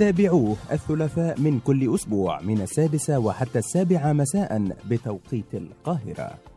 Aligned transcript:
تابعوه 0.00 0.56
الثلاثاء 0.72 1.40
من 1.40 1.60
كل 1.60 1.94
أسبوع 1.94 2.40
من 2.40 2.60
السادسة 2.60 3.18
وحتى 3.18 3.58
السابعة 3.58 4.12
مساء 4.12 4.68
بتوقيت 4.90 5.54
القاهرة. 5.54 6.49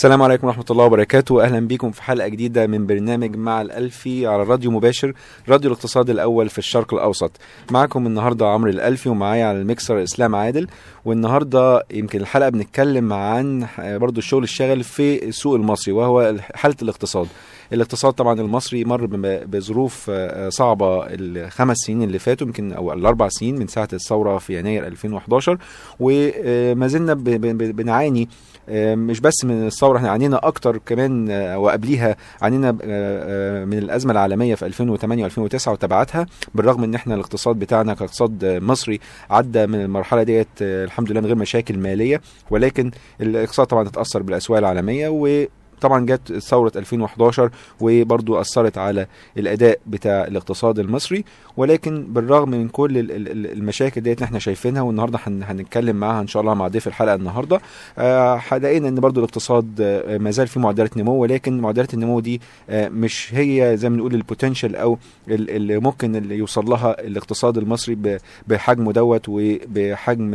السلام 0.00 0.22
عليكم 0.22 0.46
ورحمة 0.46 0.64
الله 0.70 0.84
وبركاته. 0.84 1.44
أهلا 1.44 1.68
بكم 1.68 1.90
في 1.90 2.02
حلقة 2.02 2.28
جديدة 2.28 2.66
من 2.66 2.86
برنامج 2.86 3.36
مع 3.36 3.62
الألفي 3.62 4.26
على 4.26 4.42
راديو 4.42 4.70
مباشر 4.70 5.12
راديو 5.48 5.70
الاقتصاد 5.70 6.10
الأول 6.10 6.48
في 6.48 6.58
الشرق 6.58 6.94
الأوسط. 6.94 7.30
معكم 7.70 8.06
النهاردة 8.06 8.46
عمرو 8.46 8.70
الألفي 8.70 9.08
ومعايا 9.08 9.46
على 9.46 9.58
الميكسر 9.58 10.02
إسلام 10.02 10.34
عادل. 10.34 10.66
والنهاردة 11.04 11.82
يمكن 11.90 12.20
الحلقة 12.20 12.48
بنتكلم 12.48 13.12
عن 13.12 13.66
برضو 13.78 14.18
الشغل 14.18 14.42
الشاغل 14.42 14.84
في 14.84 15.28
السوق 15.28 15.54
المصري 15.54 15.94
وهو 15.94 16.34
حالة 16.54 16.76
الاقتصاد. 16.82 17.26
الاقتصاد 17.72 18.12
طبعا 18.12 18.40
المصري 18.40 18.84
مر 18.84 19.06
بظروف 19.46 20.06
آه، 20.10 20.48
صعبة 20.48 21.04
الخمس 21.06 21.76
سنين 21.76 22.02
اللي 22.02 22.18
فاتوا 22.18 22.46
يمكن 22.46 22.72
أو 22.72 22.92
الأربع 22.92 23.28
سنين 23.28 23.58
من 23.58 23.66
ساعة 23.66 23.88
الثورة 23.92 24.38
في 24.38 24.58
يناير 24.58 24.86
2011 24.86 25.58
وما 26.00 26.86
زلنا 26.86 27.14
ب- 27.14 27.24
ب- 27.24 27.76
بنعاني 27.76 28.28
آه، 28.68 28.94
مش 28.94 29.20
بس 29.20 29.44
من 29.44 29.66
الثورة 29.66 29.96
إحنا 29.98 30.10
عانينا 30.10 30.40
أكتر 30.46 30.76
كمان 30.78 31.30
آه، 31.30 31.58
وقبليها 31.58 32.16
عانينا 32.42 32.68
آه، 32.68 32.74
آه، 32.82 33.64
من 33.64 33.78
الأزمة 33.78 34.12
العالمية 34.12 34.54
في 34.54 34.66
2008 34.66 35.28
و2009 35.28 35.68
وتبعاتها 35.68 36.26
بالرغم 36.54 36.84
إن 36.84 36.94
إحنا 36.94 37.14
الاقتصاد 37.14 37.56
بتاعنا 37.58 37.94
كاقتصاد 37.94 38.44
آه، 38.44 38.58
مصري 38.58 39.00
عدى 39.30 39.66
من 39.66 39.80
المرحلة 39.80 40.22
ديت 40.22 40.48
آه، 40.62 40.84
الحمد 40.84 41.10
لله 41.10 41.20
من 41.20 41.26
غير 41.26 41.36
مشاكل 41.36 41.78
مالية 41.78 42.20
ولكن 42.50 42.90
الاقتصاد 43.20 43.66
طبعا 43.66 43.88
اتأثر 43.88 44.22
بالأسواق 44.22 44.58
العالمية 44.58 45.08
و 45.08 45.44
طبعا 45.80 46.06
جت 46.06 46.32
ثورة 46.32 46.72
2011 46.76 47.50
وبرضو 47.80 48.40
أثرت 48.40 48.78
على 48.78 49.06
الأداء 49.36 49.80
بتاع 49.86 50.24
الاقتصاد 50.26 50.78
المصري. 50.78 51.24
ولكن 51.60 52.06
بالرغم 52.08 52.50
من 52.50 52.68
كل 52.68 52.98
ال- 52.98 53.12
ال- 53.12 53.28
ال- 53.30 53.52
المشاكل 53.52 54.00
ديت 54.00 54.22
إحنا 54.22 54.38
شايفينها 54.38 54.82
والنهارده 54.82 55.18
هن- 55.26 55.42
هنتكلم 55.42 55.96
معاها 55.96 56.20
إن 56.22 56.26
شاء 56.26 56.42
الله 56.42 56.54
مع 56.54 56.68
ضيف 56.68 56.86
الحلقة 56.88 57.14
النهارده. 57.14 57.60
آه، 57.98 58.40
لقينا 58.52 58.88
إن 58.88 58.94
برضو 58.94 59.20
الاقتصاد 59.20 59.80
آه، 59.80 60.18
ما 60.18 60.30
زال 60.30 60.48
في 60.48 60.58
معدلات 60.60 60.96
نمو 60.96 61.12
ولكن 61.12 61.60
معدلات 61.60 61.94
النمو 61.94 62.20
دي 62.20 62.40
آه، 62.70 62.88
مش 62.88 63.34
هي 63.34 63.72
زي 63.76 63.88
ما 63.88 63.96
بنقول 63.96 64.14
البوتنشال 64.14 64.76
أو 64.76 64.98
ال- 65.28 65.50
اللي 65.50 65.78
ممكن 65.78 66.16
اللي 66.16 66.36
يوصل 66.38 66.64
لها 66.64 67.00
الاقتصاد 67.00 67.58
المصري 67.58 68.18
بحجمه 68.48 68.92
دوت 68.92 69.24
وبحجم 69.28 70.34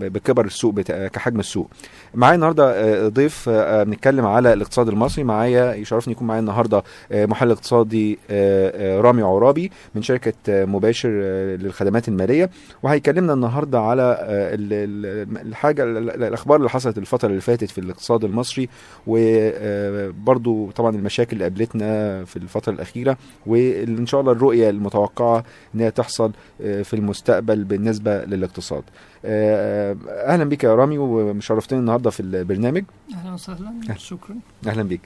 بكبر 0.00 0.44
السوق 0.44 0.80
كحجم 0.80 1.40
السوق. 1.40 1.70
معايا 2.14 2.34
النهارده 2.34 3.08
ضيف 3.08 3.48
بنتكلم 3.48 4.26
على 4.26 4.52
الاقتصاد 4.52 4.88
المصري. 4.88 5.24
معايا 5.24 5.74
يشرفني 5.74 6.12
يكون 6.12 6.26
معايا 6.26 6.40
النهارده 6.40 6.82
محلل 7.12 7.50
اقتصادي 7.50 8.18
آه، 8.30 8.96
آه، 8.98 9.00
رامي 9.54 9.64
عرابي 9.64 9.70
من 9.94 10.02
شركة 10.02 10.32
آه، 10.48 10.64
مباشر 10.64 11.10
آه، 11.22 11.56
للخدمات 11.56 12.08
المالية. 12.08 12.50
وهيكلمنا 12.82 13.32
النهارده 13.32 13.80
على 13.80 14.02
آه، 14.02 14.54
ال- 14.54 14.72
ال- 14.72 15.46
الحاجة 15.46 15.84
ال- 15.84 15.96
ال- 16.10 16.22
الأخبار 16.24 16.56
اللي 16.58 16.70
حصلت 16.70 16.98
الفترة 16.98 17.28
اللي 17.28 17.40
فاتت 17.40 17.70
في 17.70 17.78
الاقتصاد 17.78 18.24
المصري 18.24 18.68
وبرضو 19.06 20.70
طبعا 20.70 20.96
المشاكل 20.96 21.32
اللي 21.32 21.44
قابلتنا 21.44 22.24
في 22.24 22.36
الفترة 22.36 22.72
الأخيرة 22.72 23.16
وإن 23.46 24.06
شاء 24.06 24.20
الله 24.20 24.32
الرؤية 24.32 24.70
المتوقعة 24.70 25.44
ان 25.74 25.80
هي 25.80 25.90
تحصل 25.90 26.32
في 26.58 26.94
المستقبل 26.94 27.64
بالنسبة 27.64 28.24
للاقتصاد. 28.24 28.82
أهلا 29.24 30.44
بك 30.44 30.64
يا 30.64 30.74
رامي 30.74 30.98
ومشرفتني 30.98 31.78
النهارده 31.78 32.10
في 32.10 32.20
البرنامج. 32.20 32.84
أهلا 33.14 33.34
وسهلا 33.34 33.72
شكرا. 33.96 34.36
أهلا 34.66 34.82
بيك. 34.82 35.00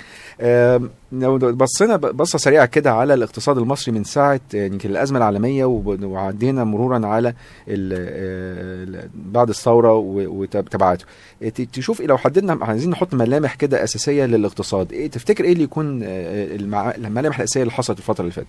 لو 1.13 1.39
بصينا 1.39 1.97
بصة 1.97 2.39
سريعة 2.39 2.67
كده 2.67 2.93
على 2.93 3.15
الاقتصاد 3.15 3.59
المصري 3.59 3.95
من 3.95 4.05
ساعة 4.05 4.28
آه، 4.35 4.41
يمكن 4.55 4.91
الأزمة 4.91 5.19
العالمية 5.19 5.65
وعدينا 5.65 6.65
مرورا 6.65 7.07
على 7.07 7.35
آه، 7.69 9.09
بعد 9.15 9.49
الثورة 9.49 9.95
وتبعاته. 9.95 11.05
آه، 11.43 11.49
ت- 11.49 11.61
تشوف 11.61 12.01
إيه 12.01 12.07
لو 12.07 12.19
حددنا 12.19 12.59
عايزين 12.65 12.91
نحط 12.91 13.15
ملامح 13.15 13.55
كده 13.55 13.85
أساسية 13.85 14.25
للاقتصاد 14.25 14.93
إيه 14.93 15.11
تفتكر 15.11 15.45
إيه 15.45 15.53
اللي 15.53 15.65
يكون 15.65 16.03
آه، 16.03 16.57
المع- 16.57 16.95
الملامح 16.95 17.37
الأساسية 17.39 17.63
اللي 17.63 17.73
حصلت 17.73 17.99
الفترة 17.99 18.21
اللي 18.23 18.33
فاتت؟ 18.33 18.49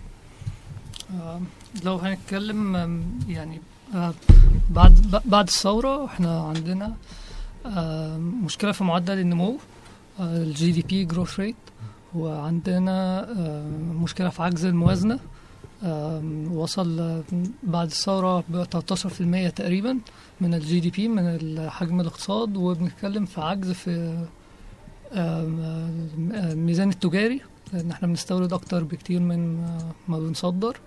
آه، 1.21 1.41
لو 1.83 1.95
هنتكلم 1.95 2.75
يعني 3.29 3.61
آه، 3.95 4.13
بعد 4.69 5.21
بعد 5.25 5.47
الثورة 5.47 6.05
إحنا 6.05 6.41
عندنا 6.41 6.93
آه، 7.65 8.17
مشكلة 8.17 8.71
في 8.71 8.83
معدل 8.83 9.19
النمو 9.19 9.57
ال 10.19 10.71
GDP 10.71 11.03
growth 11.05 11.39
rate 11.39 11.55
وعندنا 12.15 13.27
آه، 13.39 13.63
مشكلة 14.03 14.29
في 14.29 14.43
عجز 14.43 14.65
الموازنة 14.65 15.13
آم، 15.13 15.19
وصل 16.51 17.21
بعد 17.63 17.87
الثورة 17.87 18.43
ب 18.49 18.63
13% 18.63 19.53
تقريبا 19.55 19.97
من 20.41 20.53
ال 20.53 20.79
GDP 20.79 21.07
من 21.07 21.69
حجم 21.69 22.01
الاقتصاد 22.01 22.57
وبنتكلم 22.57 23.25
في 23.25 23.41
عجز 23.41 23.71
في 23.71 24.25
الميزان 25.13 26.89
التجاري 26.89 27.41
لأن 27.73 27.91
إحنا 27.91 28.07
بنستورد 28.07 28.53
أكتر 28.53 28.83
بكتير 28.83 29.19
من 29.19 29.55
ما 30.07 30.19
بنصدر. 30.19 30.77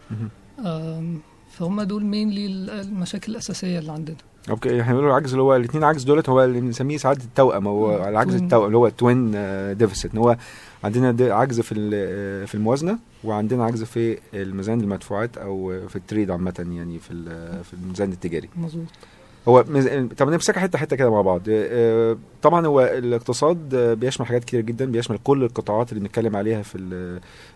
فهم 1.53 1.83
دول 1.83 2.05
mainly 2.05 2.47
المشاكل 2.81 3.33
الأساسية 3.33 3.79
اللي 3.79 3.93
عندنا 3.93 4.17
okay 4.51 4.81
إحنا 4.81 4.93
بنقول 4.95 5.09
العجز 5.09 5.31
اللي 5.31 5.43
هو 5.43 5.57
الاثنين 5.57 5.85
عجز 5.85 6.03
دولت 6.05 6.29
هو 6.29 6.45
اللي 6.45 6.61
بنسميه 6.61 6.97
ساعات 6.97 7.17
التوأم 7.25 7.67
هو. 7.67 8.09
العجز. 8.09 8.35
التوأم 8.35 8.67
اللي 8.67 8.77
هو 8.77 8.89
twin 8.89 9.31
deficit 9.79 10.13
إن 10.13 10.19
هو 10.19 10.37
عندنا 10.85 11.35
عجز 11.35 11.61
في 11.61 11.73
ال- 11.75 12.47
في 12.47 12.55
الموازنة 12.55 12.99
وعندنا 13.25 13.65
عجز 13.65 13.83
في 13.85 14.19
الميزان 14.35 14.81
المدفوعات 14.81 15.39
أو 15.39 15.89
في 15.89 15.97
التريد 15.97 16.31
عامة 16.31 16.67
يعني 16.71 16.99
في 16.99 17.11
ال- 17.13 17.65
في 17.65 17.75
الميزان 17.75 18.13
التجاري 18.13 18.49
مظبوط 18.57 18.87
هو 19.49 19.65
مز... 19.69 19.89
طب 20.19 20.29
نمسكها 20.31 20.61
حتة 20.61 20.79
حتة 20.79 20.97
كده 20.97 21.11
مع 21.11 21.21
بعض. 21.21 21.43
آه، 21.49 22.17
طبعا 22.43 22.67
هو 22.67 22.81
الاقتصاد 22.81 23.75
آه، 23.75 23.95
بيشمل 23.95 24.27
حاجات 24.27 24.45
كتير 24.45 24.61
جدا 24.61 24.85
بيشمل 24.85 25.19
كل 25.25 25.43
القطاعات 25.45 25.93
اللي 25.93 26.01
بنتكلم 26.01 26.37
عليها 26.37 26.63
في 26.63 26.79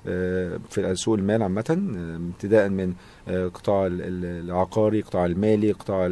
آه، 0.07 0.59
في 0.71 0.95
سوق 0.97 1.15
المال 1.15 1.43
عامة 1.43 1.65
ابتداء 2.35 2.69
من 2.69 2.93
قطاع 3.55 3.87
ال- 3.87 4.03
ال- 4.03 4.45
العقاري 4.45 5.01
قطاع 5.01 5.27
المالي 5.27 5.73
قطاع 5.73 6.09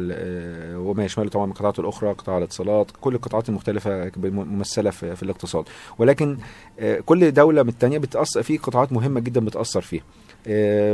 وما 0.77 1.05
يشمله 1.05 1.29
طبعا 1.29 1.45
القطاعات 1.51 1.79
الأخرى 1.79 2.09
قطاع 2.13 2.37
الاتصالات 2.37 2.91
كل 3.01 3.15
القطاعات 3.15 3.49
المختلفة 3.49 4.11
ممثلة 4.17 4.89
في, 4.89 5.23
الاقتصاد. 5.23 5.65
ولكن 5.99 6.37
كل 7.05 7.31
دولة 7.31 7.63
من 7.63 7.69
الثانية 7.69 7.97
بتاثر 7.97 8.43
في 8.43 8.57
قطاعات 8.57 8.91
مهمة 8.93 9.19
جدا 9.19 9.45
بتأثر 9.45 9.81
فيها 9.81 10.03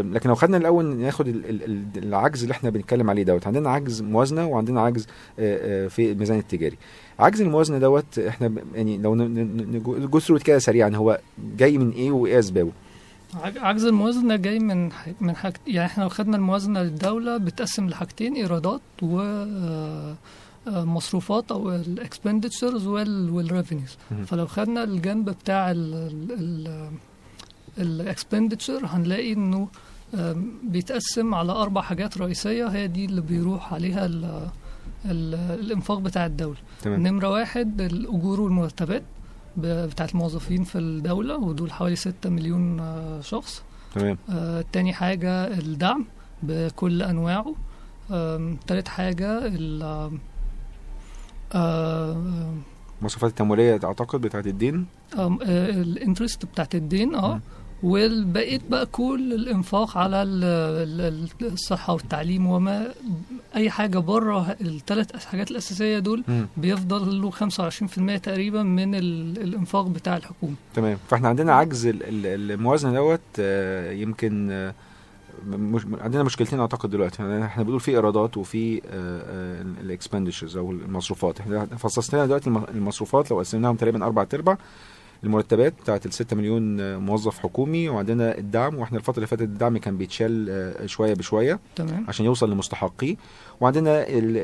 لكن 0.01 0.29
لو 0.29 0.35
خدنا 0.35 0.57
الأول 0.57 0.85
ناخد 0.97 1.27
ال- 1.27 1.49
ال- 1.49 1.63
ال- 1.63 2.03
العجز 2.03 2.41
اللي 2.41 2.51
إحنا 2.51 2.69
بنتكلم 2.69 3.09
عليه 3.09 3.23
دوت. 3.23 3.47
عندنا 3.47 3.69
عجز 3.69 4.01
موازنة 4.01 4.45
وعندنا 4.47 4.81
عجز 4.81 5.07
آه، 5.39 5.85
آه، 5.85 5.87
في 5.87 6.11
الميزان 6.11 6.39
التجاري. 6.39 6.77
عجز 7.19 7.41
الموازنة 7.41 7.77
دوت 7.77 8.19
إحنا 8.19 8.51
يعني 8.75 8.97
لو 8.97 9.15
نجو 9.15 10.19
ثرو 10.19 10.39
كده 10.39 10.59
سريعا 10.59 10.89
هو 10.89 11.19
جاي 11.57 11.77
من 11.77 11.91
إيه 11.91 12.11
وايه 12.11 12.39
أسبابه. 12.39 12.71
عج- 13.43 13.57
عجز 13.57 13.85
الموازنة 13.85 14.35
جاي 14.35 14.59
من 14.59 14.89
من 15.21 15.35
حاجة 15.35 15.53
يعني 15.67 15.85
إحنا 15.91 16.03
لو 16.03 16.09
خدنا 16.09 16.37
الموازنة 16.37 16.81
للدولة 16.83 17.37
بتقسم 17.37 17.87
لحاجتين 17.89 18.35
إيرادات 18.35 18.81
و 19.01 19.19
آه، 19.21 20.15
آه، 20.67 20.83
مصروفات 20.85 21.51
أو 21.51 21.75
ال 21.75 21.84
expenditures 21.84 22.87
وال 22.87 23.07
revenues. 23.07 23.97
فلو 24.27 24.47
خدنا 24.47 24.83
الجنب 24.83 25.29
بتاع 25.29 25.71
ال 27.77 27.86
expenditure 27.86 28.85
هنلاقي 28.85 29.33
إنه 29.33 29.67
بيتقسم 30.63 31.33
على 31.35 31.51
أربع 31.51 31.81
حاجات 31.81 32.17
رئيسية 32.17 32.67
هي 32.67 32.87
دي 32.87 33.05
اللي 33.05 33.21
بيروح 33.21 33.73
عليها 33.73 34.05
ال 34.05 34.25
ال 35.05 35.35
الإنفاق 35.35 35.97
بتاع 35.99 36.25
الدولة. 36.25 36.57
تمام. 36.81 37.07
نمرة 37.07 37.29
واحد 37.29 37.81
الأجور 37.81 38.41
والمرتبات 38.41 39.03
ب- 39.57 39.87
بتاعت 39.89 40.11
الموظفين 40.11 40.63
في 40.63 40.77
الدولة 40.77 41.37
ودول 41.37 41.71
حوالي 41.71 41.95
ستة 41.95 42.29
مليون 42.29 42.79
آه، 42.79 43.21
شخص. 43.21 43.63
تمام. 43.95 44.17
آه، 44.29 44.65
تاني 44.71 44.93
حاجة 44.93 45.47
الدعم 45.47 46.05
بكل 46.43 47.01
أنواعه. 47.03 47.55
آم، 48.11 48.57
تالت 48.67 48.87
حاجة 48.87 49.39
ال 49.45 49.83
آه، 51.53 52.15
المصروفات 53.01 53.29
التمويلية 53.29 53.79
أعتقد 53.83 54.21
بتاعت 54.21 54.47
الدين؟ 54.47 54.85
آه، 55.17 55.37
الانترست 55.69 56.45
بتاعت 56.45 56.75
الدين 56.75 57.15
آه. 57.15 57.39
والبقيت 57.83 58.61
بقى 58.69 58.85
كل 58.85 59.33
الإنفاق 59.33 59.97
على 59.97 60.23
ال- 60.23 60.43
ال- 60.43 61.29
ال- 61.41 61.53
الصحة 61.53 61.93
والتعليم 61.93 62.47
وما 62.47 62.87
أي 63.55 63.69
حاجة 63.69 63.97
بره 63.99 64.55
الثلاث 64.61 65.25
حاجات 65.25 65.51
الأساسية 65.51 65.99
دول. 65.99 66.23
بيفضل 66.57 67.21
له 67.21 67.29
25% 67.31 68.17
تقريبا 68.17 68.63
من 68.63 68.95
ال- 68.95 69.41
الإنفاق 69.41 69.87
بتاع 69.87 70.17
الحكومة. 70.17 70.53
تمام. 70.73 70.97
فإحنا 71.09 71.27
عندنا 71.29 71.53
عجز 71.55 71.85
ال- 71.85 72.03
ال- 72.03 72.51
الموازنة 72.51 72.93
دوت 72.93 73.19
آه، 73.39 73.91
يمكن 73.91 74.51
آه، 74.51 74.73
مش 75.47 75.81
عندنا 76.01 76.23
مشكلتين 76.23 76.59
أعتقد 76.59 76.89
دلوقتي. 76.89 77.23
يعني 77.23 77.45
إحنا 77.45 77.63
بنقول 77.63 77.79
في 77.79 77.91
إيرادات 77.91 78.37
وفي 78.37 78.81
ال 79.81 79.87
expenditures 79.87 80.57
أو 80.57 80.71
المصروفات. 80.71 81.39
إحنا 81.39 81.65
فصصنا 81.65 82.25
دلوقتي 82.25 82.47
الم- 82.49 82.65
المصروفات 82.73 83.31
لو 83.31 83.39
قسمناهم 83.39 83.75
تقريبا 83.75 84.05
أربع 84.05 84.25
ارباع 84.33 84.57
المرتبات 85.23 85.73
بتاعت 85.81 86.05
ال 86.05 86.13
6 86.13 86.35
مليون 86.35 86.95
موظف 86.97 87.39
حكومي 87.39 87.89
وعندنا 87.89 88.37
الدعم 88.37 88.75
وإحنا 88.75 88.97
الفترة 88.97 89.15
اللي 89.15 89.27
فاتت 89.27 89.41
الدعم 89.41 89.77
كان 89.77 89.97
بيتشال 89.97 90.47
آه، 90.49 90.85
شوية 90.85 91.13
بشوية 91.13 91.59
تمام. 91.75 92.05
عشان 92.07 92.25
يوصل 92.25 92.51
لمستحقيه. 92.51 93.15
وعندنا 93.61 94.07
ال 94.07 94.37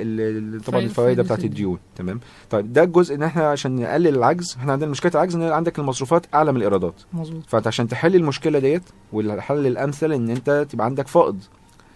ال 0.55 0.61
طبعا 0.63 0.79
الفوائد 0.79 1.19
بتاعت. 1.21 1.43
الديون. 1.43 1.77
تمام. 1.95 2.19
طيب 2.49 2.73
ده 2.73 2.83
الجزء 2.83 3.15
إن 3.15 3.23
إحنا 3.23 3.49
عشان 3.49 3.75
نقلل 3.75 4.07
العجز 4.07 4.55
إحنا 4.59 4.71
عندنا 4.73 4.91
مشكلة 4.91 5.11
العجز 5.15 5.35
إن 5.35 5.41
عندك 5.41 5.79
المصروفات 5.79 6.25
أعلى 6.33 6.51
من 6.51 6.57
الإيرادات. 6.57 7.01
مظبوط. 7.13 7.43
فأنت 7.47 7.67
عشان 7.67 7.87
تحل 7.87 8.15
المشكلة 8.15 8.59
ديت 8.59 8.83
والحل 9.13 9.67
الأمثل 9.67 10.11
إن 10.11 10.29
أنت 10.29 10.65
تبقى 10.69 10.85
عندك 10.85 11.07
فائض 11.07 11.39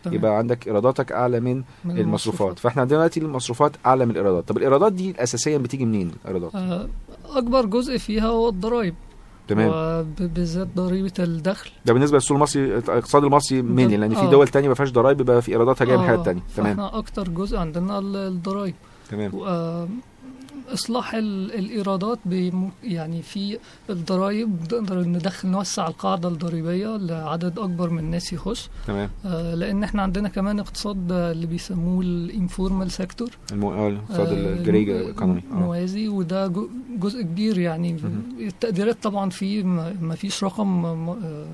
تمام. 0.03 0.15
يبقى 0.15 0.37
عندك 0.37 0.67
إيراداتك 0.67 1.11
أعلى 1.11 1.39
من 1.39 1.63
من 1.85 1.97
المصروفات. 1.97 2.59
فإحنا 2.59 2.81
عندنا 2.81 2.97
دلوقتي 2.97 3.19
المصروفات 3.19 3.71
أعلى 3.85 4.05
من 4.05 4.11
الإيرادات. 4.11 4.47
طب 4.47 4.57
الإيرادات 4.57 4.93
دي 4.93 5.23
اساسيا 5.23 5.57
بتيجي 5.57 5.85
منين 5.85 6.11
الإيرادات؟ 6.25 6.55
آه، 6.55 6.87
أكبر 7.37 7.65
جزء 7.65 7.97
فيها 7.97 8.27
هو 8.27 8.49
الضرائب 8.49 8.93
تمام. 9.47 9.71
وبالذات 9.73 10.67
ضريبة 10.75 11.13
الدخل. 11.19 11.69
ده 11.85 11.93
بالنسبة 11.93 12.17
للسوق 12.17 12.37
المصري 12.37 12.77
الاقتصاد 12.77 13.23
المصري 13.23 13.61
مني 13.61 13.97
لأن 13.97 14.13
في 14.15 14.21
آه. 14.21 14.29
دول 14.31 14.47
تانية 14.47 14.67
ما 14.67 14.73
فيهاش 14.73 14.91
ضرايب 14.91 15.17
بيبقى 15.17 15.41
في 15.41 15.51
إيراداتها 15.51 15.85
جاية 15.85 15.97
من 15.97 16.03
آه، 16.03 16.07
حاجات 16.07 16.25
تانية. 16.25 16.41
تمام. 16.57 16.67
فإحنا 16.67 16.97
أكتر 16.97 17.29
جزء 17.29 17.57
عندنا 17.57 17.99
ال- 17.99 18.15
الضرائب 18.15 18.73
تمام. 19.09 19.31
آه، 19.45 19.87
إصلاح 20.73 21.13
ال- 21.13 21.51
الإيرادات 21.53 22.19
يعني 22.83 23.21
في 23.21 23.57
الضرائب 23.89 24.61
نقدر 24.73 24.99
ندخل 25.03 25.47
نوسع 25.49 25.87
القاعدة 25.87 26.29
الضريبية 26.29 26.97
لعدد 26.97 27.59
أكبر 27.59 27.89
من 27.89 27.99
الناس 27.99 28.33
يخش. 28.33 28.69
تمام. 28.87 29.09
آه، 29.25 29.55
لأن 29.55 29.83
إحنا 29.83 30.01
عندنا 30.01 30.29
كمان 30.29 30.59
اقتصاد 30.59 31.11
آه، 31.11 31.31
اللي 31.31 31.45
بيسموه 31.47 32.01
ال 32.01 32.11
informal 32.11 32.91
sector. 32.91 33.29
آه، 33.53 33.87
الاقتصاد 33.87 34.27
ال 34.31 34.43
grey 34.43 34.89
economy 34.89 35.41
موازي 35.51 36.07
وده 36.07 36.51
جزء 36.99 37.21
كبير 37.21 37.57
يعني. 37.59 37.97
التقديرات 38.39 39.03
طبعا 39.03 39.29
فيه 39.29 39.63
ما 40.01 40.15
فيش 40.15 40.43
رقم 40.43 40.85
آه، 40.85 41.45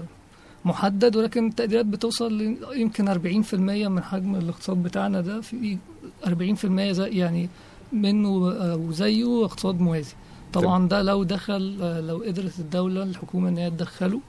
محدد 0.65 1.15
ولكن 1.15 1.47
التقديرات 1.47 1.85
بتوصل 1.85 2.55
يمكن 2.75 3.07
40% 3.13 3.53
من 3.87 4.03
حجم 4.03 4.35
الاقتصاد 4.35 4.83
بتاعنا 4.83 5.21
ده. 5.21 5.41
في 5.41 5.77
40% 6.25 6.91
زي 6.91 7.09
يعني 7.09 7.49
منه 7.93 8.51
آه، 8.51 8.75
وزيه 8.75 9.45
اقتصاد 9.45 9.79
موازي 9.81 10.13
طبعا 10.53 10.87
ده 10.87 11.01
لو 11.01 11.23
دخل 11.23 11.77
آه، 11.81 11.99
لو 12.01 12.17
قدرت 12.17 12.59
الدولة 12.59 13.03
الحكومة 13.03 13.49
إن 13.49 13.57
هي 13.57 13.69
تدخله. 13.69 14.19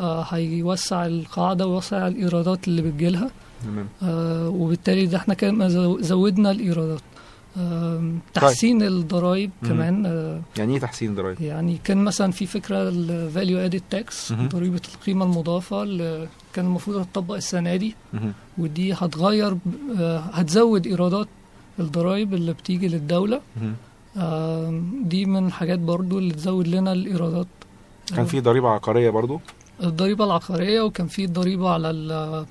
آه، 0.00 0.22
هيوسع 0.30 1.06
القاعدة 1.06 1.66
ويوسع 1.66 2.06
الإيرادات 2.06 2.68
اللي 2.68 2.82
بتجيلها 2.82 3.30
آه، 4.02 4.48
وبالتالي 4.48 5.06
ده 5.06 5.16
إحنا 5.18 5.68
زو- 5.68 6.00
زودنا 6.00 6.50
الإيرادات 6.50 7.00
آم، 7.56 8.18
تحسين 8.34 8.82
الضرائب 8.82 9.50
مم. 9.62 9.68
كمان 9.68 10.06
آه، 10.06 10.40
يعني 10.58 10.74
إيه 10.74 10.80
تحسين 10.80 11.14
ضرائب 11.14 11.40
يعني 11.40 11.78
كان 11.84 11.98
مثلا 12.04 12.32
في 12.32 12.46
فكرة 12.46 12.88
ال 12.88 13.00
value 13.00 13.58
added 13.58 13.82
tax 13.90 14.32
مهم. 14.32 14.48
ضريبة 14.48 14.80
القيمة 14.94 15.24
المضافة 15.24 15.82
اللي 15.82 16.28
كان 16.54 16.64
المفروض 16.66 17.04
تطبق 17.12 17.34
السنة 17.34 17.76
دي. 17.76 17.94
ودي 18.58 18.92
هتغير 18.92 19.56
آه، 19.98 20.18
هتزود 20.18 20.86
إيرادات 20.86 21.28
الضرائب 21.78 22.34
اللي 22.34 22.52
بتيجي 22.52 22.88
للدولة. 22.88 23.40
دي 25.02 25.26
من 25.26 25.46
الحاجات 25.46 25.78
برضو 25.78 26.18
اللي 26.18 26.34
تزود 26.34 26.68
لنا 26.68 26.92
الإيرادات. 26.92 27.46
كان 28.16 28.24
في 28.24 28.40
ضريبة 28.40 28.68
عقارية 28.68 29.10
برضو؟ 29.10 29.40
الضريبة 29.82 30.24
العقارية 30.24 30.80
وكان 30.82 31.06
في 31.06 31.26
ضريبة 31.26 31.70
على 31.70 31.90
آه، 32.12 32.46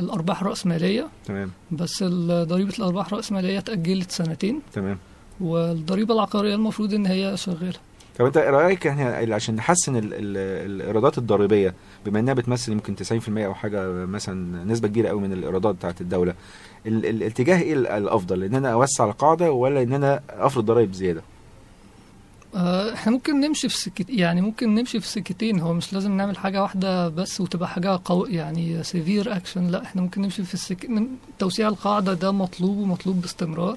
الأرباح 0.00 0.40
الرأسمالية. 0.40 1.08
تمام. 1.24 1.50
بس 1.70 2.04
ضريبة 2.24 2.74
الأرباح 2.78 3.06
الرأسمالية 3.06 3.58
اتأجلت 3.58 4.10
سنتين. 4.10 4.60
تمام. 4.72 4.98
والضريبة 5.40 6.14
العقارية 6.14 6.54
المفروض 6.54 6.94
إن 6.94 7.06
هي 7.06 7.36
شغالة. 7.36 7.78
طب 8.18 8.24
أنت 8.24 8.36
إيه 8.36 8.50
رأيك 8.50 8.86
إحنا 8.86 9.34
عشان 9.34 9.54
نحسن 9.54 9.96
ال- 9.96 10.04
ال- 10.14 10.70
الإيرادات 10.70 11.18
الضريبية 11.18 11.74
بما 12.06 12.20
إنها 12.20 12.34
بتمثل 12.34 12.72
يمكن 12.72 12.96
90% 12.96 13.46
أو 13.46 13.54
حاجة 13.54 13.92
مثلا 14.06 14.64
نسبة 14.64 14.88
كبيرة 14.88 15.08
قوي 15.08 15.20
من 15.20 15.32
الإيرادات 15.32 15.74
بتاعت 15.74 16.00
الدولة 16.00 16.30
ال- 16.30 16.36
ال- 16.36 16.36
الاتجاه 16.86 17.60
إيه 17.62 17.72
ال- 17.72 17.86
الأفضل 17.86 18.44
إن 18.44 18.54
أنا 18.54 18.72
أوسع 18.72 19.04
القاعدة 19.04 19.52
ولا 19.52 19.82
إن 19.82 19.92
أنا 19.92 20.20
أفرض 20.30 20.64
ضرائب 20.64 20.92
زيادة؟ 20.92 21.22
آه، 22.54 22.94
إحنا 22.94 23.12
ممكن 23.12 23.40
نمشي 23.40 23.68
في 23.68 23.76
سكت 23.76 24.06
يعني 24.10 24.40
ممكن 24.40 24.74
نمشي 24.74 25.00
في 25.00 25.08
سكتين 25.08 25.60
هو 25.60 25.72
مش 25.72 25.92
لازم 25.92 26.16
نعمل 26.16 26.36
حاجة 26.38 26.62
واحدة 26.62 27.08
بس 27.08 27.40
وتبقى 27.40 27.68
حاجة 27.68 28.00
قو 28.04 28.24
يعني 28.26 28.82
severe 28.84 29.36
action 29.36 29.66
لا 29.66 29.82
إحنا 29.82 30.02
ممكن 30.02 30.22
نمشي 30.22 30.42
في 30.44 30.54
السك... 30.54 30.88
توسيع 31.38 31.68
القاعدة 31.68 32.14
ده 32.14 32.32
مطلوب 32.32 32.76
ومطلوب 32.78 33.20
باستمرار 33.20 33.76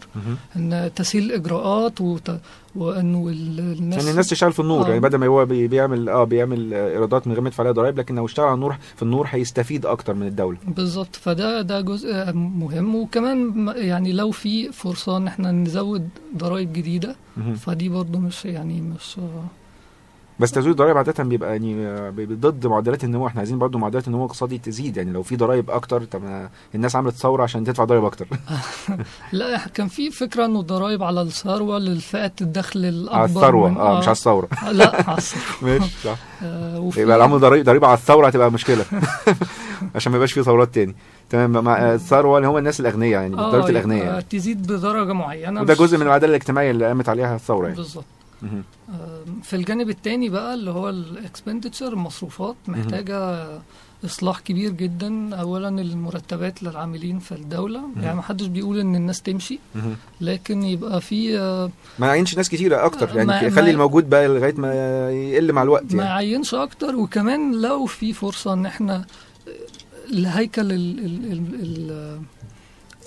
إن 0.55 0.91
تسهيل 0.95 1.23
الإجراءات 1.23 2.01
وت... 2.01 2.31
وانه 2.75 3.27
ال- 3.29 3.59
الناس 3.59 3.99
عشان 3.99 4.11
الناس 4.11 4.29
تشتغل 4.29 4.53
في 4.53 4.59
النور 4.59 4.85
آه. 4.85 4.87
يعني 4.89 4.99
بدل 4.99 5.17
ما 5.17 5.27
هو 5.27 5.45
بي- 5.45 5.67
بيعمل 5.67 6.09
آه 6.09 6.23
بيعمل 6.23 6.73
إيرادات 6.73 7.27
من 7.27 7.33
غير 7.33 7.41
ما 7.41 7.47
يدفع 7.47 7.61
عليها 7.61 7.73
ضرائب 7.73 7.97
لكن 7.99 8.15
لو 8.15 8.25
اشتغل 8.25 8.45
على 8.45 8.55
النور 8.55 8.75
في 8.95 9.03
النور 9.03 9.27
هيستفيد 9.29 9.85
أكتر 9.85 10.13
من 10.13 10.27
الدولة 10.27 10.57
بالظبط 10.67 11.15
فده 11.15 11.61
ده 11.61 11.81
جزء 11.81 12.33
مهم 12.33 12.95
وكمان 12.95 13.67
يعني 13.75 14.11
لو 14.13 14.31
في 14.31 14.71
فرصة 14.71 15.17
إن 15.17 15.27
إحنا 15.27 15.51
نزود 15.51 16.09
ضرائب 16.37 16.73
جديدة 16.73 17.15
مهم. 17.37 17.55
فدي 17.55 17.89
برضو 17.89 18.19
مش 18.19 18.45
يعني 18.45 18.81
مش 18.81 19.19
بس 20.39 20.51
تزويد 20.51 20.69
الضرائب 20.69 20.97
عادة 20.97 21.23
بيبقى 21.23 21.51
يعني 21.51 21.87
آه، 21.87 22.13
ضد 22.19 22.67
معدلات 22.67 23.03
النمو. 23.03 23.27
إحنا 23.27 23.39
عايزين 23.39 23.59
برضو 23.59 23.77
معدلات 23.77 24.07
النمو 24.07 24.23
الاقتصادي 24.25 24.57
تزيد. 24.57 24.97
يعني 24.97 25.11
لو 25.11 25.23
في 25.23 25.35
ضرائب 25.35 25.69
أكتر 25.71 26.03
طب 26.03 26.21
الناس 26.75 26.95
عملت 26.95 27.15
ثورة 27.15 27.43
عشان 27.43 27.63
تدفع 27.63 27.83
ضرائب 27.83 28.05
أكتر. 28.05 28.27
لا 29.31 29.67
كان 29.73 29.87
في 29.87 30.11
فكرة 30.11 30.45
إنه 30.45 30.61
ضرائب 30.61 31.03
على 31.03 31.21
الثروة 31.21 31.79
للفئات 31.79 32.41
الدخل 32.41 32.85
الأكبر 32.85 33.15
على 33.19 33.25
الثروة. 33.25 33.69
من- 33.69 33.77
آه 33.77 33.99
مش 33.99 34.07
على 34.07 34.15
الثورة. 34.15 34.47
لا 34.71 35.09
على 35.09 35.17
الثروة. 35.23 35.71
ماشي 35.79 35.93
صح. 36.03 36.17
آه، 36.43 36.89
يبقى 36.97 37.15
العمل 37.17 37.39
ضريبه 37.39 37.63
ضريبه 37.65 37.87
على 37.87 37.97
الثورة 37.97 38.27
هتبقى 38.27 38.51
مشكلة. 38.51 38.85
عشان 39.95 40.11
ما 40.11 40.15
يبقاش 40.15 40.33
في 40.33 40.43
ثورات 40.43 40.73
تاني. 40.75 40.95
تمام. 41.29 41.63
مع 41.63 41.93
الثروة 41.93 42.37
اللي 42.37 42.47
هم 42.49 42.57
الناس 42.57 42.79
الأغنياء 42.79 43.21
يعني 43.21 43.37
آه، 43.37 43.51
ضريبه 43.51 43.69
الأغنياء. 43.69 44.05
يعني. 44.05 44.21
تزيد 44.21 44.61
بدرجة 44.67 45.13
معينة 45.13 45.61
وده 45.61 45.73
جزء 45.73 45.97
من 45.97 46.03
العدالة 46.07 46.29
الاجتماعية 46.35 46.71
اللي 46.71 46.85
قامت 46.85 47.09
عليها 47.09 47.35
الثورة 47.35 47.63
يعني. 47.65 47.77
بالظبط. 47.77 48.05
في 49.43 49.55
الجانب 49.55 49.89
التاني 49.89 50.29
بقى 50.29 50.53
اللي 50.53 50.71
هو 50.71 50.89
الاكسبندتشر 50.89 51.93
المصروفات 51.93 52.55
محتاجة 52.67 53.47
إصلاح 54.05 54.39
كبير 54.39 54.71
جدا. 54.71 55.35
أولا 55.35 55.69
المرتبات 55.69 56.63
للعاملين 56.63 57.19
في 57.19 57.31
الدولة. 57.31 57.81
يعني 58.01 58.15
محدش 58.17 58.45
بيقول 58.45 58.79
إن 58.79 58.95
الناس 58.95 59.21
تمشي. 59.21 59.59
لكن 60.21 60.63
يبقى 60.63 61.01
في 61.01 61.39
آه، 61.39 61.71
ما 61.99 62.07
يعينش 62.07 62.37
ناس 62.37 62.49
كتيرة 62.49 62.85
أكتر. 62.85 63.07
ما- 63.25 63.33
يعني 63.33 63.49
ما- 63.49 63.55
خلي 63.55 63.71
الموجود 63.71 64.09
بقى 64.09 64.27
لغاية 64.27 64.53
ما 64.57 64.73
يقل 65.11 65.51
مع 65.53 65.63
الوقت 65.63 65.93
ما 65.95 66.03
يعني. 66.03 66.09
يعينش 66.15 66.53
أكتر. 66.53 66.95
وكمان 66.95 67.61
لو 67.61 67.85
في 67.85 68.13
فرصة 68.13 68.53
إن 68.53 68.65
إحنا 68.65 68.95
آه، 68.95 69.51
الهيكل 70.13 70.71
ال 70.71 70.99
ال 71.05 71.31
ال 71.31 71.61
ال 71.61 72.21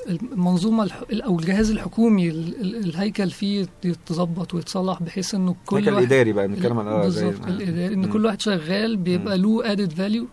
المنظومة 0.08 0.84
الح- 0.84 1.02
أو 1.12 1.38
الجهاز 1.38 1.70
الحكومي 1.70 2.28
ال- 2.30 2.60
ال- 2.60 2.76
الهيكل 2.76 3.30
فيه 3.30 3.66
يتظبط 3.84 4.54
ويتصلح 4.54 5.02
بحيث 5.02 5.34
إنه 5.34 5.56
كل 5.66 5.76
الهيكل 5.78 5.98
الاداري 5.98 6.32
بقى 6.32 6.48
بنتكلم 6.48 6.78
عن 6.78 6.86
آه 6.86 7.08
زي 7.08 7.24
بالظبط 7.26 7.46
الإداري 7.46 7.94
إن. 7.94 8.06
كل 8.12 8.24
واحد 8.26 8.40
شغال 8.40 8.96
بيبقى 8.96 9.38
له 9.38 9.72
ادد 9.72 9.92
فاليو. 9.92 10.26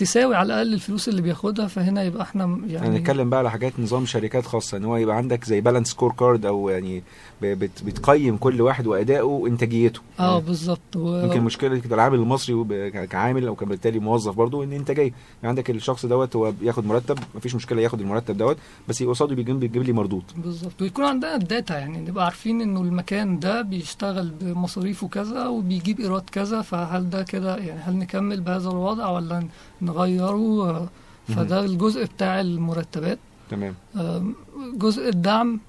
تساوي 0.00 0.36
على 0.36 0.46
الأقل 0.46 0.72
الفلوس 0.74 1.08
اللي 1.08 1.22
بياخدها 1.22 1.66
فهنا 1.66 2.02
يبقى 2.02 2.22
إحنا 2.22 2.44
يعني 2.44 2.72
يعني 2.72 2.98
نتكلم 2.98 3.30
بقى 3.30 3.38
على 3.38 3.50
حاجات 3.50 3.72
نظام 3.80 4.06
شركات 4.06 4.46
خاصة 4.46 4.76
إن 4.76 4.84
هو 4.84 4.96
يبقى 4.96 5.16
عندك 5.16 5.44
زي 5.44 5.60
balanced 5.60 5.88
scorecard 5.88 6.46
أو 6.46 6.68
يعني 6.68 7.02
بت- 7.42 7.82
بتقيم 7.84 8.36
كل 8.36 8.60
واحد 8.62 8.86
وادائه 8.86 9.22
وانتاجيته 9.22 10.00
آه 10.20 10.38
بالظبط. 10.40 10.96
و... 10.96 11.24
يمكن 11.24 11.40
مشكلة 11.40 11.78
كده 11.78 11.94
العامل 11.94 12.18
المصري 12.18 12.90
كعامل 13.06 13.46
أو 13.46 13.54
كبالتالي 13.56 13.98
موظف 13.98 14.34
برضه 14.34 14.64
إن 14.64 14.72
إنتاجية. 14.72 15.02
يعني 15.02 15.12
عندك 15.44 15.70
الشخص 15.70 16.06
دوت 16.06 16.36
هو 16.36 16.52
بياخد 16.52 16.86
مرتب 16.86 17.18
مفيش 17.34 17.54
مشكلة 17.54 17.82
ياخد 17.82 18.00
المرتب 18.00 18.36
دوت 18.36 18.56
بس 18.88 19.02
قصاده 19.02 19.34
بيجيب 19.34 19.60
بيجيب 19.60 19.82
لي 19.82 19.92
مردود. 19.92 20.22
بالظبط. 20.36 20.82
ويكون 20.82 21.04
عندنا 21.04 21.34
ال 21.36 21.44
data 21.44 21.78
يعني 21.78 21.98
نبقى 22.10 22.24
عارفين 22.24 22.60
إنه 22.60 22.80
المكان 22.80 23.38
ده 23.38 23.62
بيشتغل 23.62 24.30
بمصاريفه 24.40 25.08
كذا 25.08 25.46
وبيجيب 25.46 26.00
إيراد 26.00 26.22
كذا 26.32 26.62
فهل 26.62 27.10
ده 27.10 27.22
كده 27.22 27.56
يعني 27.56 27.80
هل 27.80 27.96
نكمل 27.96 28.40
بهذا 28.40 28.68
الوضع 28.70 29.08
ولا 29.08 29.46
نغيره 29.90 30.70
آه، 30.70 30.88
فده 31.28 31.64
الجزء 31.64 32.04
بتاع 32.04 32.40
المرتبات. 32.40 33.18
تمام. 33.50 33.74
آم، 33.96 34.34
جزء 34.76 35.08
الدعم. 35.08 35.60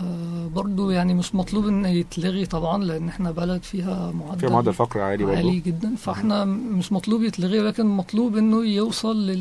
آه، 0.00 0.46
برضو 0.54 0.90
يعني 0.90 1.14
مش 1.14 1.34
مطلوب 1.34 1.66
إن 1.68 1.84
يتلغي 1.84 2.46
طبعا 2.46 2.84
لأن 2.84 3.08
إحنا 3.08 3.30
بلد 3.30 3.62
فيها 3.62 4.12
معدل 4.12 4.40
في 4.40 4.46
معدل 4.46 4.72
فقر 4.72 5.00
عالي 5.00 5.24
برضه 5.24 5.36
عالي 5.36 5.60
جدا. 5.60 5.94
فإحنا 5.96 6.44
مش 6.44 6.92
مطلوب 6.92 7.22
يتلغي 7.22 7.60
ولكن 7.60 7.86
مطلوب 7.86 8.36
إنه 8.36 8.64
يوصل 8.66 9.36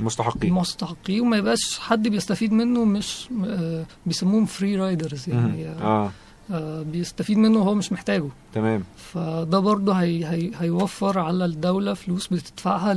المستحقين 0.00 0.52
للمستحقين 0.52 1.20
وما 1.20 1.36
يبقاش 1.36 1.78
حد 1.78 2.08
بيستفيد 2.08 2.52
منه 2.52 2.84
مش 2.84 3.28
آه، 3.46 3.84
بيسموهم 4.06 4.44
free 4.46 4.76
riders 4.76 5.28
يعني. 5.28 5.68
آه. 5.68 6.10
بيستفيد 6.92 7.38
منه 7.38 7.58
وهو 7.58 7.74
مش 7.74 7.92
محتاجه. 7.92 8.28
تمام. 8.54 8.82
فده 8.96 9.58
برضه 9.58 9.92
هي 9.92 10.24
هي 10.26 10.50
هيوفر 10.58 11.18
على 11.18 11.44
الدولة 11.44 11.94
فلوس 11.94 12.28
بتدفعها 12.28 12.94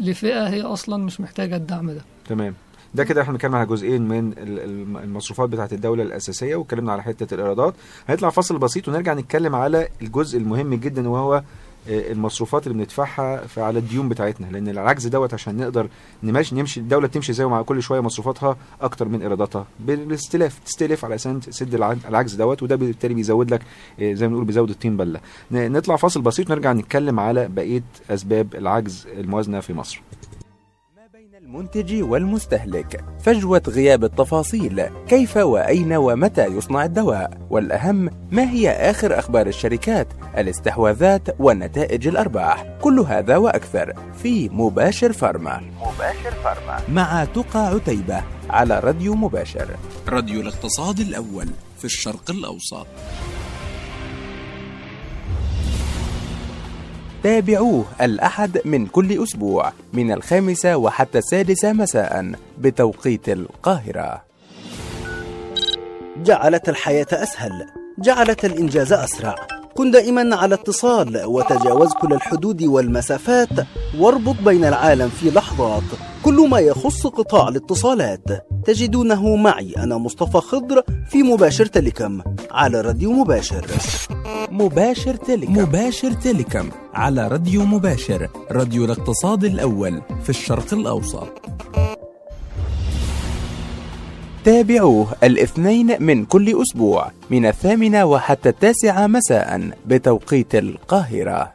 لفئة 0.00 0.48
هي 0.48 0.62
أصلا 0.62 1.04
مش 1.04 1.20
محتاجة 1.20 1.56
الدعم 1.56 1.90
ده. 1.90 2.00
تمام. 2.28 2.54
ده 2.94 3.04
كده 3.04 3.22
إحنا 3.22 3.32
بنتكلم 3.32 3.54
على 3.54 3.66
جزئين 3.66 4.02
من 4.02 4.32
ال- 4.32 4.60
الم- 4.60 4.96
المصروفات 4.96 5.48
بتاعت 5.48 5.72
الدولة 5.72 6.02
الأساسية 6.02 6.56
واتكلمنا 6.56 6.92
على 6.92 7.02
حتة 7.02 7.34
الإيرادات. 7.34 7.74
هنطلع 8.08 8.30
فاصل 8.30 8.58
بسيط 8.58 8.88
ونرجع 8.88 9.14
نتكلم 9.14 9.54
على 9.54 9.88
الجزء 10.02 10.38
المهم 10.38 10.74
جدا 10.74 11.08
وهو 11.08 11.42
المصروفات 11.88 12.66
اللي 12.66 12.78
بندفعها 12.78 13.42
على 13.56 13.78
الديون 13.78 14.08
بتاعتنا 14.08 14.46
لأن 14.46 14.68
العجز 14.68 15.06
دوت 15.06 15.34
عشان 15.34 15.56
نقدر 15.56 15.88
نمشي 16.22 16.54
نمشي 16.54 16.80
الدولة 16.80 17.06
تمشي 17.08 17.32
زي 17.32 17.46
ما 17.46 17.62
كل 17.62 17.82
شوية 17.82 18.00
مصروفاتها 18.00 18.56
أكتر 18.80 19.08
من 19.08 19.22
إيراداتها 19.22 19.66
بالاستلاف. 19.80 20.58
تستلف 20.58 21.04
على 21.04 21.14
أساس 21.14 21.46
تسد 21.46 21.74
الع- 21.74 21.96
العجز 22.08 22.34
دوت 22.34 22.62
وده 22.62 22.76
بالتالي 22.76 23.14
بيزود 23.14 23.50
لك 23.54 23.62
آه، 24.00 24.12
زي 24.12 24.26
ما 24.26 24.30
بنقول 24.30 24.44
بيزود 24.44 24.70
الطين 24.70 24.96
بلة. 24.96 25.20
نطلع 25.50 25.96
فاصل 25.96 26.20
بسيط 26.22 26.50
ونرجع 26.50 26.72
نتكلم 26.72 27.20
على 27.20 27.48
بقية 27.48 27.82
أسباب 28.10 28.54
العجز 28.54 29.06
الموازنة 29.18 29.60
في 29.60 29.72
مصر. 29.72 30.02
المنتج 31.46 32.02
والمستهلك. 32.02 33.04
فجوة 33.22 33.62
غياب 33.68 34.04
التفاصيل 34.04 34.82
كيف 35.08 35.36
وأين 35.36 35.92
ومتى 35.92 36.46
يصنع 36.46 36.84
الدواء؟ 36.84 37.38
والأهم 37.50 38.10
ما 38.30 38.50
هي 38.50 38.70
آخر 38.70 39.18
أخبار 39.18 39.46
الشركات؟ 39.46 40.08
الاستحواذات 40.38 41.22
ونتائج 41.38 42.08
الأرباح. 42.08 42.66
كل 42.82 43.00
هذا 43.00 43.36
وأكثر 43.36 43.92
في 44.22 44.48
مباشر 44.48 45.12
فارما. 45.12 45.60
مباشر 45.80 46.30
فارما. 46.30 46.80
مع 46.88 47.24
تقى 47.24 47.66
عتيبة 47.66 48.22
على 48.50 48.80
راديو 48.80 49.14
مباشر. 49.14 49.76
راديو 50.08 50.40
الاقتصاد 50.40 51.00
الأول 51.00 51.48
في 51.78 51.84
الشرق 51.84 52.30
الأوسط. 52.30 52.86
تابعوه 57.22 57.84
الأحد 58.00 58.60
من 58.64 58.86
كل 58.86 59.22
أسبوع 59.22 59.72
من 59.92 60.12
الخامسة 60.12 60.76
وحتى 60.76 61.18
السادسة 61.18 61.72
مساء 61.72 62.32
بتوقيت 62.58 63.28
القاهرة. 63.28 64.22
جعلت 66.16 66.68
الحياة 66.68 67.06
أسهل 67.12 67.66
جعلت 67.98 68.44
الإنجاز 68.44 68.92
أسرع. 68.92 69.55
كن 69.76 69.90
دائما 69.90 70.36
على 70.36 70.54
اتصال 70.54 71.24
وتجاوز 71.24 71.92
كل 71.92 72.12
الحدود 72.12 72.62
والمسافات 72.62 73.48
واربط 73.98 74.36
بين 74.44 74.64
العالم 74.64 75.08
في 75.08 75.30
لحظات. 75.30 75.82
كل 76.22 76.48
ما 76.48 76.58
يخص 76.58 77.06
قطاع 77.06 77.48
الاتصالات. 77.48 78.24
تجدونه 78.64 79.36
معي. 79.36 79.72
أنا 79.76 79.98
مصطفى 79.98 80.38
خضر 80.38 80.82
في 81.10 81.22
مباشر 81.22 81.66
تلكم 81.66 82.22
على 82.50 82.80
راديو 82.80 83.12
مباشر. 83.12 83.66
مباشر 84.50 85.14
تيليكم 85.14 85.58
مباشر 85.58 86.12
تيليكم 86.12 86.70
على 86.94 87.28
راديو 87.28 87.64
مباشر. 87.64 88.28
راديو 88.50 88.84
الاقتصاد 88.84 89.44
الأول 89.44 90.02
في 90.22 90.30
الشرق 90.30 90.74
الأوسط. 90.74 91.28
تابعوه 94.46 95.14
الاثنين 95.22 96.02
من 96.02 96.24
كل 96.24 96.62
أسبوع 96.62 97.10
من 97.30 97.46
الثامنة 97.46 98.04
وحتى 98.04 98.48
التاسعة 98.48 99.06
مساء 99.06 99.70
بتوقيت 99.86 100.54
القاهرة. 100.54 101.52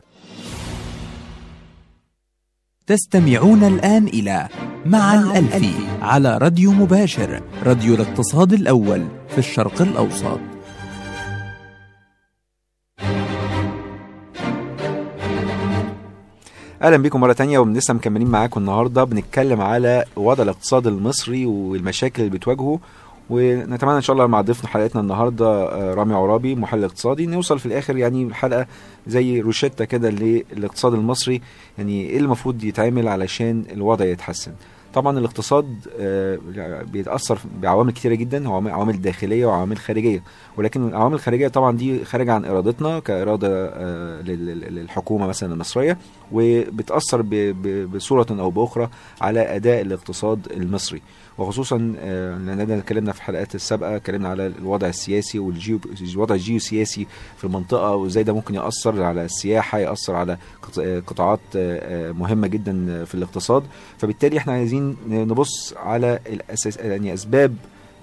تستمعون 2.87 3.63
الآن 3.63 4.07
إلى 4.07 4.47
مع 4.85 5.13
الألفي 5.13 5.73
على 6.01 6.37
راديو 6.37 6.71
مباشر 6.71 7.41
راديو 7.63 7.95
الاقتصاد 7.95 8.53
الأول 8.53 9.07
في 9.29 9.37
الشرق 9.37 9.81
الأوسط. 9.81 10.50
أهلا 16.81 16.97
بيكم 16.97 17.19
مرة 17.21 17.33
تانية 17.33 17.59
ولسه 17.59 17.93
مكملين 17.93 18.27
معاكم 18.27 18.59
النهارده. 18.59 19.03
بنتكلم 19.03 19.61
على 19.61 20.05
وضع 20.15 20.43
الاقتصاد 20.43 20.87
المصري 20.87 21.45
والمشاكل 21.45 22.23
اللي 22.23 22.37
بتواجهه 22.37 22.79
ونتمنى 23.29 23.95
إن 23.95 24.01
شاء 24.01 24.13
الله 24.13 24.27
مع 24.27 24.41
ضيفنا 24.41 24.69
حلقتنا 24.69 25.01
النهارده 25.01 25.45
آه، 25.47 25.93
رامي 25.93 26.13
عرابي 26.13 26.55
محلل 26.55 26.83
اقتصادي. 26.83 27.25
نوصل 27.25 27.59
في 27.59 27.65
الآخر 27.65 27.97
يعني 27.97 28.23
الحلقة 28.23 28.67
زي 29.07 29.41
روشتة 29.41 29.85
كده 29.85 30.09
للاقتصاد 30.09 30.93
المصري 30.93 31.41
يعني 31.77 32.09
إيه 32.09 32.19
المفروض 32.19 32.63
يتعمل 32.63 33.07
علشان 33.07 33.63
الوضع 33.71 34.05
يتحسن. 34.05 34.51
طبعا 34.93 35.19
الاقتصاد 35.19 35.75
آه، 35.99 36.39
بيتأثر 36.91 37.39
بعوامل 37.61 37.91
كتيرة 37.91 38.15
جدا 38.15 38.49
عوامل 38.49 39.01
داخلية 39.01 39.45
وعوامل 39.45 39.77
خارجية. 39.77 40.23
ولكن 40.57 40.87
العوامل 40.87 41.15
الخارجية 41.15 41.47
طبعا 41.47 41.77
دي 41.77 42.05
خارجه 42.05 42.33
عن 42.33 42.45
إرادتنا 42.45 42.99
كإرادة 42.99 43.47
آه، 43.73 44.21
لل- 44.21 44.45
لل- 44.45 44.75
للحكومة 44.75 45.27
مثلا 45.27 45.53
المصرية 45.53 45.97
وبتأثر 46.31 47.21
بصورة 47.95 48.27
أو 48.31 48.49
بأخرى 48.49 48.89
على 49.21 49.55
أداء 49.55 49.81
الاقتصاد 49.81 50.47
المصري. 50.51 51.01
وخصوصا 51.41 51.95
آه، 51.99 52.37
لاننا 52.37 52.77
اتكلمنا 52.77 53.11
في 53.11 53.17
الحلقات 53.17 53.55
السابقة 53.55 53.95
اتكلمنا 53.95 54.29
على 54.29 54.47
الوضع 54.47 54.87
السياسي 54.87 55.39
والجيو 55.39 55.79
الوضع 56.13 56.35
الجيوسياسي 56.35 57.07
في 57.37 57.43
المنطقة 57.43 57.95
وإزاي 57.95 58.23
ده 58.23 58.33
ممكن 58.33 58.55
يأثر 58.55 59.03
على 59.03 59.25
السياحة 59.25 59.79
يأثر 59.79 60.15
على 60.15 60.37
آه، 60.79 60.99
قطاعات 60.99 61.39
آه، 61.55 62.11
مهمة 62.11 62.47
جدا 62.47 63.05
في 63.05 63.15
الاقتصاد 63.15 63.63
فبالتالي 63.97 64.37
إحنا 64.37 64.53
عايزين 64.53 64.97
نبص 65.07 65.73
على 65.77 66.19
الاساس 66.27 66.77
يعني 66.77 67.13
أسباب 67.13 67.55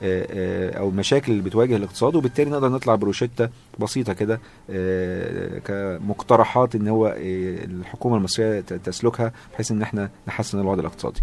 أو 0.03 0.89
المشاكل 0.89 1.33
اللي 1.33 1.43
بتواجه 1.43 1.77
الاقتصاد 1.77 2.15
وبالتالي 2.15 2.51
نقدر 2.51 2.69
نطلع 2.69 2.95
بروشتة 2.95 3.49
بسيطة 3.79 4.13
كده 4.13 4.41
كمقترحات 5.65 6.75
إن 6.75 6.89
هو 6.89 7.15
الحكومة 7.19 8.17
المصرية 8.17 8.61
تسلكها 8.61 9.33
بحيث 9.55 9.71
إن 9.71 9.83
إحنا 9.83 10.11
نحسن 10.29 10.61
الوضع 10.61 10.81
الاقتصادي. 10.81 11.21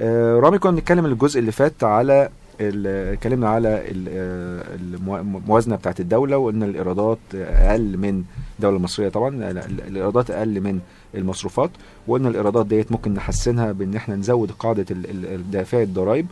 آه، 0.00 0.36
رامي 0.38 0.58
كنا 0.58 0.72
بنتكلم 0.72 1.06
الجزء 1.06 1.40
اللي 1.40 1.52
فات 1.52 1.84
على 1.84 2.28
اتكلمنا 2.60 3.48
على 3.48 3.68
آه، 4.08 4.62
المو- 4.74 5.16
الموازنة 5.16 5.76
بتاعت 5.76 6.00
الدولة 6.00 6.36
وان 6.36 6.62
الإيرادات 6.62 7.18
أقل 7.34 7.96
من 7.98 8.24
الدولة 8.58 8.76
المصرية 8.76 9.08
طبعا 9.08 9.28
ال- 9.28 9.58
ال- 9.58 9.80
الإيرادات 9.88 10.30
أقل 10.30 10.60
من 10.60 10.80
المصروفات 11.14 11.70
وان 12.08 12.26
الإيرادات 12.26 12.66
ديت 12.66 12.92
ممكن 12.92 13.14
نحسنها 13.14 13.72
بإن 13.72 13.94
إحنا 13.96 14.16
نزود 14.16 14.50
قاعدة 14.50 14.86
دافعي 15.52 15.82
الضرائب 15.82 16.26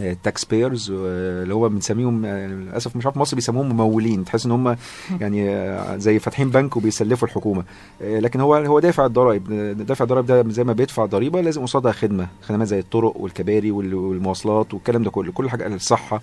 ال 0.00 0.11
tax 0.11 0.44
payers 0.44 0.90
اللي 0.90 1.54
هو 1.54 1.68
بنسميهم 1.68 2.26
للأسف 2.26 2.96
مش 2.96 3.06
عارف 3.06 3.16
مصر 3.16 3.34
بيسموهم 3.36 3.68
ممولين. 3.68 4.24
تحس 4.24 4.46
إن 4.46 4.52
هم 4.52 4.76
يعني 5.20 6.00
زي 6.00 6.18
فاتحين 6.18 6.50
بنك 6.50 6.76
وبيسلفوا 6.76 7.28
الحكومة. 7.28 7.64
لكن 8.00 8.40
هو 8.40 8.54
هو 8.54 8.78
دافع 8.80 9.06
الضرائب. 9.06 9.52
دافع 9.86 10.02
الضرائب 10.02 10.26
ده 10.26 10.44
زي 10.48 10.64
ما 10.64 10.72
بيدفع 10.72 11.04
ضريبة 11.06 11.40
لازم 11.40 11.62
قصادها 11.62 11.92
خدمة. 11.92 12.28
خدمات 12.42 12.68
زي 12.68 12.78
الطرق 12.78 13.16
والكباري 13.16 13.70
وال- 13.70 13.94
والمواصلات 13.94 14.74
والكلام 14.74 15.02
ده 15.02 15.10
كله. 15.10 15.32
كل 15.32 15.50
حاجة 15.50 15.66
الصحة 15.66 16.22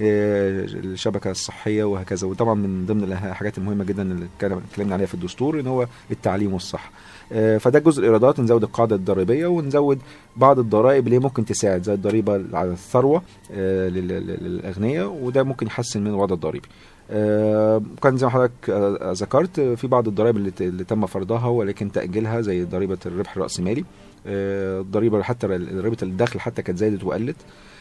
آه، 0.00 0.64
الشبكة 0.64 1.30
الصحية 1.30 1.84
وهكذا. 1.84 2.26
وطبعا 2.26 2.54
من 2.54 2.86
ضمن 2.86 3.04
الحاجات 3.04 3.58
المهمه 3.58 3.84
جدا 3.84 4.02
اللي 4.02 4.26
اتكلم- 4.36 4.62
اتكلمنا 4.70 4.94
عليها 4.94 5.06
في 5.06 5.14
الدستور 5.14 5.60
إن 5.60 5.66
هو 5.66 5.86
التعليم 6.10 6.52
والصحة. 6.52 6.90
فده 7.58 7.78
جزء 7.78 8.00
الإيرادات 8.00 8.40
نزود 8.40 8.62
القاعدة 8.62 8.96
الضريبية 8.96 9.46
ونزود 9.46 9.98
بعض 10.36 10.58
الضرائب 10.58 11.06
اللي 11.06 11.18
ممكن 11.18 11.44
تساعد 11.44 11.82
زي 11.82 11.94
الضريبة 11.94 12.32
على 12.52 12.70
الثروة 12.72 13.22
آه، 13.52 13.88
لل- 13.88 14.08
لل- 14.08 14.44
للأغنياء 14.44 15.08
وده 15.22 15.42
ممكن 15.42 15.66
يحسن 15.66 16.00
من 16.00 16.06
الوضع 16.10 16.34
الضريبي. 16.34 16.68
آه، 17.10 17.82
كان 18.02 18.16
زي 18.16 18.26
ما 18.26 18.32
حضرتك 18.32 18.70
آه، 18.70 19.12
ذكرت 19.12 19.58
آه، 19.58 19.74
في 19.74 19.86
بعض 19.86 20.08
الضرائب 20.08 20.36
اللي, 20.36 20.84
تم 20.84 21.06
فرضها 21.06 21.46
ولكن 21.46 21.92
تأجيلها 21.92 22.40
زي 22.40 22.64
ضريبة 22.64 22.98
الربح 23.06 23.36
الرأسمالي. 23.36 23.84
آه، 24.26 24.80
الضريبه 24.80 25.22
حتى 25.22 25.46
ضريبة 25.46 25.96
الدخل 26.02 26.40
حتى 26.40 26.62
كانت 26.62 26.78
زادت 26.78 27.04
وقلت. 27.04 27.36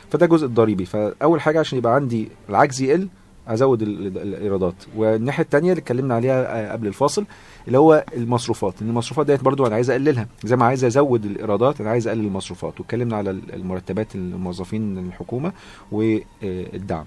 فده 0.09 0.25
جزء 0.25 0.45
الضريبي. 0.45 0.85
فأول 0.85 1.41
حاجة 1.41 1.59
عشان 1.59 1.77
يبقى 1.77 1.95
عندي 1.95 2.29
العجز 2.49 2.81
يقل 2.81 3.07
ازود 3.47 3.81
ال- 3.81 4.07
ال- 4.07 4.17
الايرادات. 4.17 4.73
والناحية 4.95 5.43
الثانية 5.43 5.71
اللي 5.71 5.81
اتكلمنا 5.81 6.15
عليها 6.15 6.69
آه، 6.69 6.71
قبل 6.71 6.87
الفاصل 6.87 7.25
اللي 7.67 7.77
هو 7.77 8.05
المصروفات. 8.17 8.73
إن 8.81 8.89
المصروفات 8.89 9.25
ديت 9.25 9.43
برضو 9.43 9.67
أنا 9.67 9.75
عايز 9.75 9.89
أقللها. 9.89 10.27
زي 10.43 10.55
ما 10.55 10.65
عايز 10.65 10.83
أزود 10.85 11.25
الإيرادات 11.25 11.81
أنا 11.81 11.89
عايز 11.89 12.07
أقلل 12.07 12.25
المصروفات. 12.25 12.79
واتكلمنا 12.79 13.15
على 13.17 13.29
ال- 13.31 13.53
المرتبات 13.55 14.15
الموظفين 14.15 14.97
الحكومة 14.97 15.51
والدعم 15.91 17.05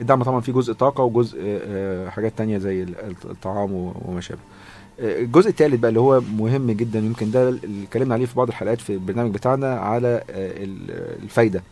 الدعم. 0.00 0.22
طبعا 0.22 0.40
فيه 0.40 0.52
جزء 0.52 0.72
طاقة 0.72 1.04
وجزء 1.04 1.38
آه، 1.42 2.08
حاجات 2.08 2.32
تانية 2.38 2.58
زي 2.58 2.82
ال- 2.82 2.94
الطعام 3.24 3.72
وما 3.72 4.20
شابه 4.20 4.40
آه، 5.00 5.20
الجزء 5.20 5.48
الثالث 5.50 5.74
بقى 5.80 5.88
اللي 5.88 6.00
هو 6.00 6.20
مهم 6.38 6.70
جدا 6.70 6.98
يمكن 6.98 7.30
ده 7.30 7.48
اللي 7.48 7.84
اتكلمنا 7.84 8.14
عليه 8.14 8.26
في 8.26 8.34
بعض 8.36 8.48
الحلقات 8.48 8.80
في 8.80 8.92
البرنامج 8.94 9.34
بتاعنا 9.34 9.74
على 9.74 10.08
آه، 10.08 10.22
ال- 10.64 11.22
الفايدة. 11.22 11.58
آه، 11.58 11.62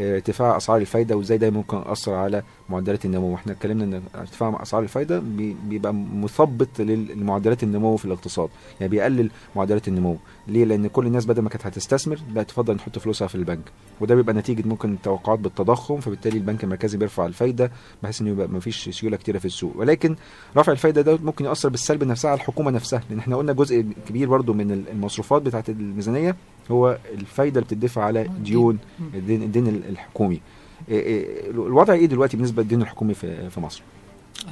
ارتفاع 0.00 0.56
أسعار 0.56 0.80
الفايدة 0.80 1.16
وإزاي 1.16 1.38
ده 1.38 1.50
ممكن 1.50 1.76
يأثر 1.76 2.14
على 2.14 2.42
معدلات 2.68 3.04
النمو. 3.04 3.32
وإحنا 3.32 3.52
اتكلمنا 3.52 3.84
إن 3.84 4.02
ارتفاع 4.14 4.58
أسعار 4.62 4.82
الفايدة 4.82 5.18
بي- 5.18 5.56
بيبقى 5.68 5.94
مثبط 5.94 6.80
لمعدلات 6.80 7.62
النمو 7.62 7.96
في 7.96 8.04
الاقتصاد. 8.04 8.48
يعني 8.80 8.90
بيقلل 8.90 9.30
معدلات 9.56 9.88
النمو. 9.88 10.16
ليه؟ 10.48 10.64
لأن 10.64 10.86
كل 10.86 11.06
الناس 11.06 11.26
بدل 11.26 11.42
ما 11.42 11.48
كانت 11.48 11.66
هتستثمر 11.66 12.18
بقت 12.30 12.48
تفضل 12.48 12.74
نحط 12.74 12.98
فلوسها 12.98 13.28
في 13.28 13.34
البنك. 13.34 13.64
وده 14.00 14.14
بيبقى 14.14 14.34
نتيجة 14.34 14.68
ممكن 14.68 14.96
توقعات 15.02 15.38
بالتضخم 15.38 16.00
فبالتالي 16.00 16.36
البنك 16.38 16.64
المركزي 16.64 16.98
بيرفع 16.98 17.26
الفايدة 17.26 17.70
بحيث 18.02 18.20
إنه 18.20 18.30
يبقى 18.30 18.48
ما 18.48 18.60
فيش 18.60 18.88
سيولة 18.88 19.16
كتيرة 19.16 19.38
في 19.38 19.44
السوق. 19.44 19.72
ولكن 19.76 20.16
رفع 20.56 20.72
الفايدة 20.72 21.02
ده 21.02 21.18
ممكن 21.22 21.44
يأثر 21.44 21.68
بالسلب 21.68 22.04
نفسها 22.04 22.30
على 22.30 22.40
الحكومة 22.40 22.70
نفسها. 22.70 23.02
لأن 23.10 23.18
إحنا 23.18 23.36
قلنا 23.36 23.52
جزء 23.52 23.84
كبير 24.08 24.28
برضو 24.28 24.52
من 24.52 24.70
المصروفات 24.92 25.42
بتاعه 25.42 25.64
الميزانية 25.68 26.36
هو 26.70 26.98
الفايدة 27.14 27.60
اللي 27.60 27.74
بتدفع 27.74 28.04
على. 28.04 28.30
ديون. 28.44 28.78
الدين, 29.14 29.42
الدين 29.42 29.66
الحكومي. 29.68 30.40
إيه 30.88 31.00
إيه 31.00 31.50
الوضع 31.50 31.92
إيه 31.94 32.06
دلوقتي 32.06 32.36
بالنسبة 32.36 32.62
للدين 32.62 32.82
الحكومي 32.82 33.14
في 33.14 33.50
في 33.50 33.60
مصر؟ 33.60 33.82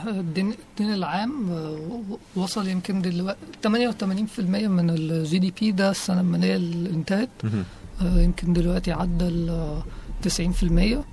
الدين 0.06 0.54
الدين 0.70 0.94
العام 0.94 1.50
آه، 1.50 2.02
وصل 2.36 2.68
يمكن 2.68 3.02
دلوقتي 3.02 3.38
88% 3.62 4.40
من 4.68 4.90
الجي 4.90 5.38
دي 5.38 5.52
بي 5.60 5.72
ده 5.72 5.90
السنة 5.90 6.20
الماليه 6.20 6.56
اللي 6.56 6.90
انتهت 6.90 7.28
آه، 8.02 8.20
يمكن 8.20 8.52
دلوقتي 8.52 8.92
عدى 8.92 9.24
ال 9.28 9.82
90% 10.22 11.04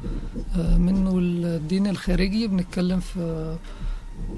آه، 0.57 0.77
منه 0.77 1.11
الدين 1.19 1.87
الخارجي 1.87 2.47
بنتكلم 2.47 2.99
في 2.99 3.55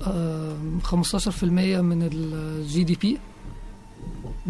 آه، 0.08 0.56
15% 0.84 1.44
من 1.82 2.10
ال 2.13 2.84
GDP 2.84 3.17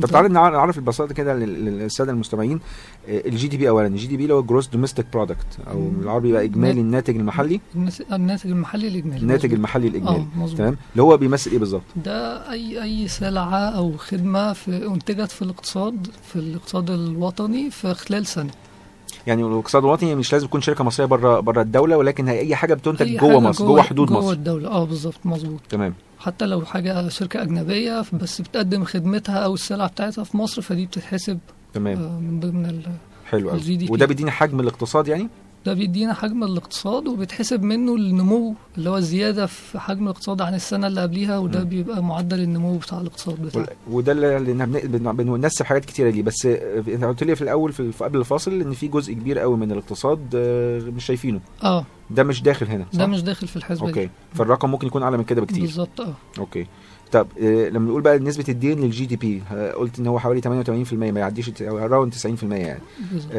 طب 0.02 0.10
تعالى 0.10 0.28
نع- 0.28 0.50
نعرف 0.50 0.80
ببساطه 0.80 1.14
كده 1.14 1.34
لل- 1.36 1.66
للسادة 1.66 2.12
المستمعين. 2.12 2.60
ال 3.08 3.48
GDP 3.48 3.70
اولا. 3.70 3.88
ال 3.88 4.08
GDP 4.08 4.24
اللي 4.24 4.34
هو 4.34 4.44
gross 4.44 4.68
domestic 4.68 5.06
product 5.14 5.48
أو. 5.72 5.88
بالعربي 5.90 6.32
بقى 6.32 6.44
إجمالي 6.44 6.82
الناتج 6.82 7.16
المحلي. 7.16 7.62
الناتج 8.12 8.50
المحلي 8.52 8.88
الإجمالي. 8.88 9.22
الناتج. 9.22 9.54
المحلي 9.54 9.88
الإجمالي. 9.88 10.26
مظبوط. 10.38 10.58
تمام؟ 10.58 10.78
اللي 10.92 11.04
هو 11.04 11.18
بيمثل 11.18 11.52
إيه 11.52 11.60
بالظبط؟ 11.60 11.82
ده 12.06 12.52
اي 12.52 12.84
أي 12.84 13.08
سلعة 13.08 13.58
أو 13.60 13.98
خدمة 13.98 14.54
في 14.54 14.88
انتجت 14.88 15.32
في 15.32 15.42
الاقتصاد 15.42 16.08
في 16.24 16.36
الاقتصاد 16.36 16.90
الوطني 16.90 17.70
في 17.72 17.94
خلال 17.94 18.26
سنة. 18.26 18.50
يعني 19.28 19.44
الاقتصاد 19.44 19.84
الوطني 19.84 20.16
مش 20.16 20.34
لازم 20.34 20.48
تكون 20.48 20.62
شركة 20.62 20.84
مصرية 20.84 21.06
بره 21.08 21.40
بره 21.40 21.62
الدولة 21.62 21.98
ولكن 21.98 22.28
هي 22.28 22.40
أي 22.40 22.56
حاجة 22.56 22.74
بتنتج 22.74 23.08
أي 23.08 23.18
جوه 23.18 23.30
حاجة 23.30 23.40
مصر 23.40 23.66
جوه 23.66 23.82
حدود 23.82 24.08
جوه 24.08 24.18
مصر. 24.20 24.32
الدولة. 24.32 24.70
آه 24.70 24.86
بالظبط. 24.86 25.16
مظبوط. 25.26 25.60
تمام. 25.70 25.94
حتى 26.20 26.46
لو 26.46 26.66
حاجة 26.66 27.10
شركة 27.10 27.42
أجنبية 27.42 28.04
بس 28.14 28.42
بتقدم 28.42 28.84
خدمتها 28.84 29.36
أو 29.38 29.54
السلعه 29.54 29.88
بتاعتها 29.88 30.24
في 30.24 30.38
مصر 30.38 30.62
فدي 30.62 30.86
بتتحسب 30.86 31.40
تمام. 31.74 31.98
آه، 31.98 32.20
من 32.20 32.40
ضمن 32.40 32.66
ال... 32.66 32.82
حلو 33.26 33.50
قوي. 33.50 33.88
وده 33.90 34.06
بيديني 34.06 34.32
حجم 34.32 34.60
الاقتصاد 34.60 35.08
يعني؟ 35.08 35.30
ده 35.68 35.74
بيدينا 35.74 36.14
حجم 36.14 36.44
الاقتصاد 36.44 37.08
وبيتحسب 37.08 37.64
منه 37.64 37.96
النمو 37.96 38.56
اللي 38.78 38.90
هو 38.90 38.98
الزياده 38.98 39.46
في 39.46 39.80
حجم 39.80 40.04
الاقتصاد 40.04 40.42
عن 40.42 40.54
السنة 40.54 40.88
اللي 40.88 41.02
قبليها 41.02 41.38
وده 41.38 41.60
مم. 41.60 41.66
بيبقى 41.70 42.04
معدل 42.04 42.40
النمو 42.40 42.78
بتاع 42.78 43.02
الاقتصاد 43.02 43.42
بتاعنا 43.42 43.68
وده 43.92 44.12
اللي 44.12 44.40
بن- 44.84 45.12
بننسب 45.16 45.66
حاجات 45.66 45.86
كتيرة 45.86 46.10
ليه 46.10 46.24
بس 46.24 46.46
آه، 46.46 46.84
انت 46.88 47.04
قلت 47.04 47.24
لي 47.24 47.36
في 47.36 47.42
الأول 47.42 47.74
في 47.74 47.92
قبل 48.00 48.20
الفاصل 48.20 48.62
إن 48.62 48.72
في 48.74 48.88
جزء 48.88 49.14
كبير 49.14 49.40
قوي 49.40 49.58
من 49.58 49.72
الاقتصاد 49.72 50.20
آه، 50.36 50.80
مش 50.80 51.06
شايفينه. 51.06 51.40
آه. 51.64 51.86
ده 52.10 52.24
مش 52.24 52.42
داخل 52.42 52.66
هنا 52.66 52.86
صح؟ 52.94 53.00
ده 53.00 53.06
مش 53.08 53.22
داخل 53.22 53.48
في 53.48 53.56
الحسبة 53.56 53.92
دي. 53.92 54.00
أوكي. 54.02 54.10
فالرقم 54.34 54.72
ممكن 54.72 54.88
يكون 54.88 55.04
أعلى 55.04 55.18
من 55.18 55.24
كده 55.24 55.42
بكتير. 55.42 55.62
بالظبط 55.62 56.02
آه. 56.02 56.14
okay. 56.40 56.68
طب 57.12 57.28
آه، 57.42 57.70
لما 57.70 57.90
نقول 57.90 58.02
بقى 58.02 58.20
نسبة 58.20 58.46
الدين 58.50 58.80
لل 58.80 59.06
GDP 59.06 59.42
قلت 59.78 60.00
إن 60.00 60.08
هو 60.08 60.20
حوالي 60.20 60.42
88% 60.42 60.94
ما 61.12 61.20
يعديش 61.20 61.52
around 61.62 62.14
90% 62.14 62.44
يعني. 62.44 62.82
بالظبط. 63.12 63.32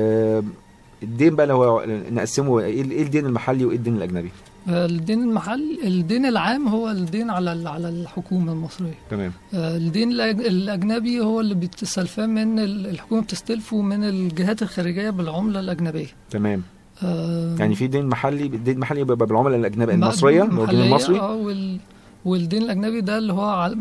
الدين 1.03 1.37
بقى 1.37 1.47
لو 1.47 1.63
هو 1.65 1.85
نقسمه 2.11 2.61
إيه 2.61 2.85
إيه 2.91 3.03
الدين 3.03 3.27
المحلي 3.27 3.65
وإيه 3.65 3.77
الدين 3.77 3.97
الأجنبي؟ 3.97 4.31
الدين 4.69 5.23
المحلي 5.23 5.79
الدين 5.85 6.27
العام 6.27 6.69
هو 6.69 6.91
الدين 6.91 7.31
على 7.31 7.69
على 7.69 7.89
الحكومة 7.89 8.53
المصرية. 8.53 8.95
تمام. 9.11 9.33
آه، 9.55 9.77
الدين 9.77 10.13
الأجنبي 10.13 11.21
هو 11.21 11.41
اللي 11.41 11.55
بتستلفاه 11.55 12.27
من 12.27 12.59
ال- 12.59 12.87
الحكومة 12.87 13.23
بتستلفه 13.23 13.81
من 13.83 14.05
الجهات 14.05 14.63
الخارجية 14.63 15.11
بالعملة 15.11 15.61
الأجنبية. 15.61 16.07
تمام. 16.31 16.63
آه، 17.03 17.57
يعني 17.59 17.75
في 17.75 17.87
دين 17.87 18.07
محلي 18.07 18.47
الدين 18.47 18.75
المحلي 18.75 19.05
بيبقى 19.05 19.27
بالعملة 19.27 19.57
الأجنبية 19.57 19.95
المصرية 19.95 20.43
الدين 20.43 20.81
المصري؟ 20.81 21.19
آه 21.21 21.35
وال 21.35 21.79
والدين 22.25 22.63
الأجنبي 22.63 23.01
ده 23.01 23.19
اللي 23.19 23.33
هو 23.33 23.73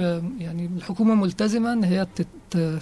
آه، 0.00 0.22
يعني 0.40 0.70
الحكومة 0.76 1.14
ملتزمة 1.14 1.72
إن 1.72 1.84
هي 1.84 2.06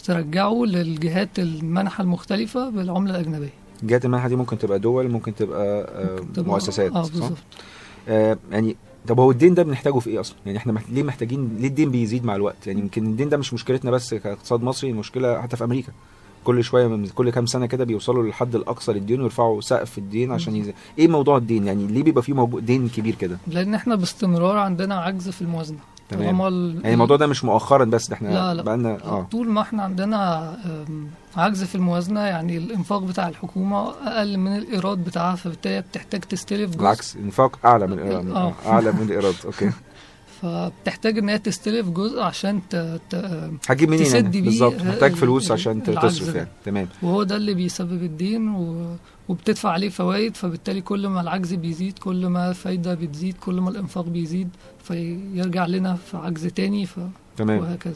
ترجعه 0.05 0.65
للجهات 0.65 1.39
المنحة 1.39 2.03
المختلفة 2.03 2.71
بالعملة 2.71 3.11
الأجنبية. 3.11 3.53
جهات 3.83 4.05
المنحة 4.05 4.29
دي 4.29 4.37
ممكن 4.37 4.59
تبقى 4.59 4.79
دول 4.79 5.11
ممكن 5.11 5.35
تبقى 5.35 5.65
آه، 5.89 6.21
ممكن 6.21 6.43
تبقى- 6.43 6.47
مؤسسات 6.47 6.93
آه 6.93 7.03
صح؟ 7.03 7.11
بالظبط 7.11 7.37
آه 8.09 8.39
يعني 8.53 8.77
طب 9.09 9.21
هو 9.21 9.31
الدين 9.31 9.55
ده 9.55 9.63
بنحتاجه 9.63 9.99
في 9.99 10.11
إيه 10.11 10.21
أصلا؟ 10.21 10.37
يعني 10.47 10.59
إحنا 10.59 10.81
ليه 10.93 11.03
محتاجين 11.03 11.57
ليه 11.59 11.69
الدين 11.69 11.91
بيزيد 11.91 12.25
مع 12.25 12.37
الوقت؟ 12.37 12.67
يعني 12.67 12.81
يمكن 12.81 13.07
الدين 13.07 13.29
ده 13.29 13.37
مش 13.37 13.55
مشكلتنا 13.55 13.91
بس 13.91 14.15
كاقتصاد 14.15 14.63
مصري 14.63 14.91
المشكلة 14.91 15.43
حتى 15.43 15.57
في 15.57 15.65
أمريكا 15.65 15.93
كل 16.45 16.65
شوية 16.65 16.87
من 16.87 17.07
كل 17.07 17.31
كام 17.31 17.47
سنة 17.47 17.67
كده 17.67 17.85
بيوصلوا 17.85 18.23
للحد 18.23 18.55
الأقصى 18.55 18.93
للدين 18.93 19.21
ويرفعوا 19.21 19.61
سقف 19.61 19.99
الدين 19.99 20.33
عشان 20.33 20.57
يزيد. 20.57 20.75
إيه 20.99 21.09
موضوع 21.09 21.37
الدين؟ 21.37 21.67
يعني 21.67 21.87
ليه 21.87 22.03
بيبقى 22.03 22.23
فيه 22.23 22.49
دين 22.61 22.89
كبير 22.89 23.15
كده؟ 23.15 23.39
لأن 23.47 23.75
إحنا 23.75 23.95
باستمرار 23.95 24.57
عندنا 24.57 24.95
عجز 24.95 25.29
في 25.29 25.43
الموازنة 25.43 25.79
تمام. 26.11 26.41
يعني 26.83 26.93
الموضوع 26.95 27.17
ده 27.17 27.27
مش 27.27 27.45
مؤخرا 27.45 27.85
بس 27.85 28.09
ده 28.09 28.15
إحنا 28.17 28.29
لا، 28.29 28.55
لا. 28.55 28.63
بقالنا 28.63 28.99
آه 29.05 29.23
طول 29.31 29.49
ما 29.49 29.61
إحنا 29.61 29.83
عندنا 29.83 30.57
عجز 31.37 31.65
في 31.65 31.75
الموازنة 31.75 32.21
يعني 32.21 32.57
الإنفاق 32.57 33.03
بتاع 33.03 33.29
الحكومة 33.29 33.91
أقل 34.07 34.37
من 34.39 34.57
الإيراد 34.57 34.99
بتاعها 35.05 35.35
فبالتالي 35.37 35.81
بتحتاج 35.81 36.21
تستلف 36.21 36.71
جزء 36.71 36.79
بالعكس 36.79 37.17
الإنفاق 37.17 37.59
أعلى 37.67 37.87
من 37.87 37.93
الإيراد. 37.99 38.31
آه. 38.31 38.53
أعلى 38.67 38.93
من 38.93 39.03
الإيراد 39.03 39.35
أوكي 39.45 39.71
فبتحتاج 40.43 41.19
إن 41.19 41.29
هي 41.29 41.39
تستلف 41.39 41.89
جزء 41.89 42.21
عشان 42.21 42.61
ت... 42.71 42.77
ت... 43.11 43.15
هجيب 43.69 43.89
منين 43.91 44.05
تسد 44.05 44.15
يعني؟ 44.15 44.29
بيه 44.29 44.43
بالظبط 44.43 44.81
ال- 44.81 44.89
محتاج 44.89 45.15
فلوس 45.15 45.51
عشان 45.51 45.83
تصرف. 45.83 46.35
يعني 46.35 46.49
تمام 46.65 46.89
وهو 47.03 47.23
ده 47.23 47.37
اللي 47.37 47.55
بيسبب 47.55 48.03
الدين 48.03 48.49
و... 48.49 48.87
وبتدفع 49.31 49.71
عليه 49.71 49.89
فوائد 49.89 50.37
فبالتالي 50.37 50.81
كل 50.81 51.07
ما 51.07 51.21
العجز 51.21 51.55
بيزيد 51.55 51.99
كل 51.99 52.27
ما 52.27 52.51
الفايده 52.51 52.95
بتزيد 52.95 53.37
كل 53.37 53.61
ما 53.61 53.71
الإنفاق 53.71 54.05
بيزيد 54.05 54.49
فيرجع 54.85 55.67
لنا 55.67 55.95
في 55.95 56.17
عجز 56.17 56.47
تاني 56.47 56.87
ف... 56.87 56.99
تمام. 57.37 57.59
وهكذا. 57.61 57.95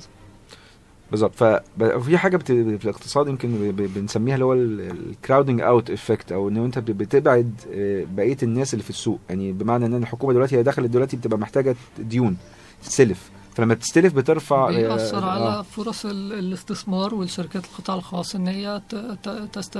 بالظبط. 1.11 1.35
ففي 1.35 2.19
حاجة 2.19 2.37
بت... 2.37 2.47
في 2.53 2.85
الاقتصاد 2.85 3.29
يمكن 3.29 3.71
ب- 3.73 3.91
بنسميها 3.99 4.35
اللي 4.35 4.45
هو 4.45 4.53
ال 4.53 4.65
crowding 4.65 5.61
out 5.61 5.91
effect 5.91 6.33
أو 6.33 6.49
إن 6.49 6.57
أنت 6.57 6.79
بتبعد 6.79 7.53
آه، 7.75 8.05
بقية 8.17 8.37
الناس 8.43 8.75
اللي 8.75 8.83
في 8.85 8.91
السوق. 8.91 9.21
يعني 9.29 9.53
بمعنى 9.53 9.87
إن 9.87 9.95
الحكومة 9.95 10.33
دلوقتي 10.33 10.57
هي 10.57 10.63
دخلت 10.63 10.91
دلوقتي 10.91 11.17
بتبقى 11.17 11.39
محتاجة 11.39 11.77
ديون 11.99 12.37
تستلف. 12.83 13.31
فلما 13.55 13.75
بتستلف 13.75 14.13
بترفع 14.15 14.69
آه، 14.69 14.71
بيأثر 14.71 15.19
آه، 15.25 15.31
على 15.31 15.65
فرص 15.65 16.07
ال- 16.07 16.33
الاستثمار 16.33 17.15
والشركات 17.15 17.65
القطاع 17.65 17.97
الخاص 17.97 18.35
إن 18.35 18.47
هي 18.49 18.83
ت... 18.89 18.95
ت... 18.95 19.29
تست... 19.53 19.77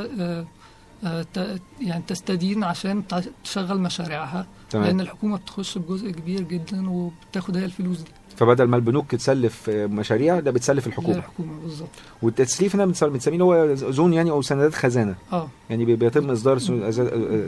يعني 1.81 2.03
تستدين 2.07 2.65
عشان 2.65 3.03
تشغل 3.45 3.79
مشاريعها. 3.81 4.47
لأن 4.75 4.83
تمام 4.85 5.01
الحكومة 5.01 5.37
بتخش 5.37 5.79
بجزء 5.79 6.11
كبير 6.11 6.43
جدا 6.43 6.91
وبتاخد 6.91 7.57
هي 7.57 7.65
الفلوس 7.65 7.99
دي. 8.01 8.11
فبدل 8.37 8.65
ما 8.65 8.77
البنوك 8.77 9.11
تسلف 9.15 9.71
مشاريع 9.71 10.41
ده 10.41 10.51
بتسلف 10.51 10.87
الحكومة. 10.87 11.17
الحكومة 11.17 11.61
بالظبط. 11.63 11.89
والتسليف 12.23 12.75
هنا 12.75 12.87
بنسميه 12.87 13.41
أذون 13.41 14.13
يعني 14.13 14.31
أو 14.31 14.43
سندات 14.43 14.75
خزانة. 14.75 15.15
آه. 15.33 15.49
يعني 15.71 15.85
بي- 15.85 15.97
بيتم 15.97 16.31
إصدار 16.31 16.59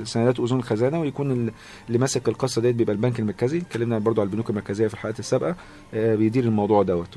سندات 0.04 0.40
اذون 0.40 0.62
خزانة 0.62 1.00
ويكون 1.00 1.30
ال- 1.30 1.52
اللي 1.88 1.98
ماسك 1.98 2.28
القصة 2.28 2.62
ديت 2.62 2.74
بيبقى 2.74 2.92
البنك 2.94 3.20
المركزي. 3.20 3.58
اتكلمنا 3.58 3.98
برضو 3.98 4.20
على 4.20 4.28
البنوك 4.28 4.50
المركزية 4.50 4.86
في 4.88 4.94
الحلقات 4.94 5.18
السابقة. 5.18 5.56
آه، 5.94 6.14
بيدير 6.14 6.44
الموضوع 6.44 6.82
دوت. 6.82 7.16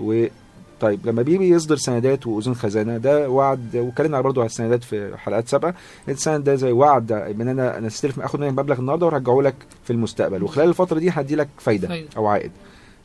طيب 0.82 1.08
لما 1.08 1.22
بيجي 1.22 1.50
يصدر 1.50 1.76
سندات 1.76 2.28
وأذون 2.28 2.56
خزانة 2.56 2.98
ده 2.98 3.30
وعد 3.30 3.76
واتكلمنا 3.76 4.22
برضو 4.22 4.40
على 4.42 4.46
السندات 4.48 4.84
في 4.84 5.18
حلقات 5.18 5.48
سابقة 5.48 5.74
السند 6.10 6.44
ده 6.44 6.56
زي 6.56 6.72
وعد 6.72 7.12
إن 7.12 7.48
أنا 7.48 7.78
أنا 7.78 7.88
استلف 7.88 8.20
آخد 8.20 8.40
منك 8.40 8.52
مبلغ 8.60 8.80
النهارده 8.80 9.06
وأرجعه 9.06 9.42
لك 9.42 9.56
في 9.84 9.94
المستقبل 9.94 10.44
وخلال 10.44 10.70
الفترة 10.70 11.00
دي 11.00 11.10
هدي 11.10 11.36
لك 11.36 11.48
فايدة. 11.58 11.88
أو 12.18 12.28
عائد 12.28 12.52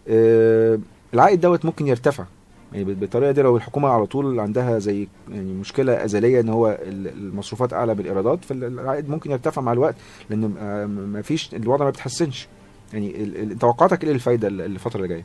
آه، 0.08 0.78
العائد 1.14 1.40
دوت 1.40 1.64
ممكن 1.64 1.87
يرتفع 1.87 2.24
يعني 2.72 2.84
بالطريقة 2.94 3.32
دي 3.32 3.42
لو 3.42 3.56
الحكومة 3.56 3.88
على 3.88 4.06
طول 4.06 4.40
عندها 4.40 4.78
زي 4.78 5.08
يعني 5.30 5.52
مشكلة 5.52 6.04
أزلية 6.04 6.40
إن 6.40 6.48
هو 6.48 6.78
ال- 6.82 7.08
المصروفات 7.08 7.72
أعلى 7.72 7.94
من 7.94 8.00
الايرادات 8.00 8.44
فالعائد 8.44 9.08
ممكن 9.10 9.30
يرتفع 9.30 9.62
مع 9.62 9.72
الوقت 9.72 9.94
لأن 10.30 10.54
آه، 10.60 10.87
ما 10.87 11.22
فيش 11.22 11.54
الوضع 11.54 11.84
ما 11.84 11.90
بيتحسنش 11.90 12.48
يعني 12.92 13.54
توقعاتك 13.60 14.04
إيه 14.04 14.10
للفايدة 14.12 14.48
ال- 14.48 14.60
الفترة 14.60 14.96
اللي 14.96 15.08
جاية؟ 15.08 15.24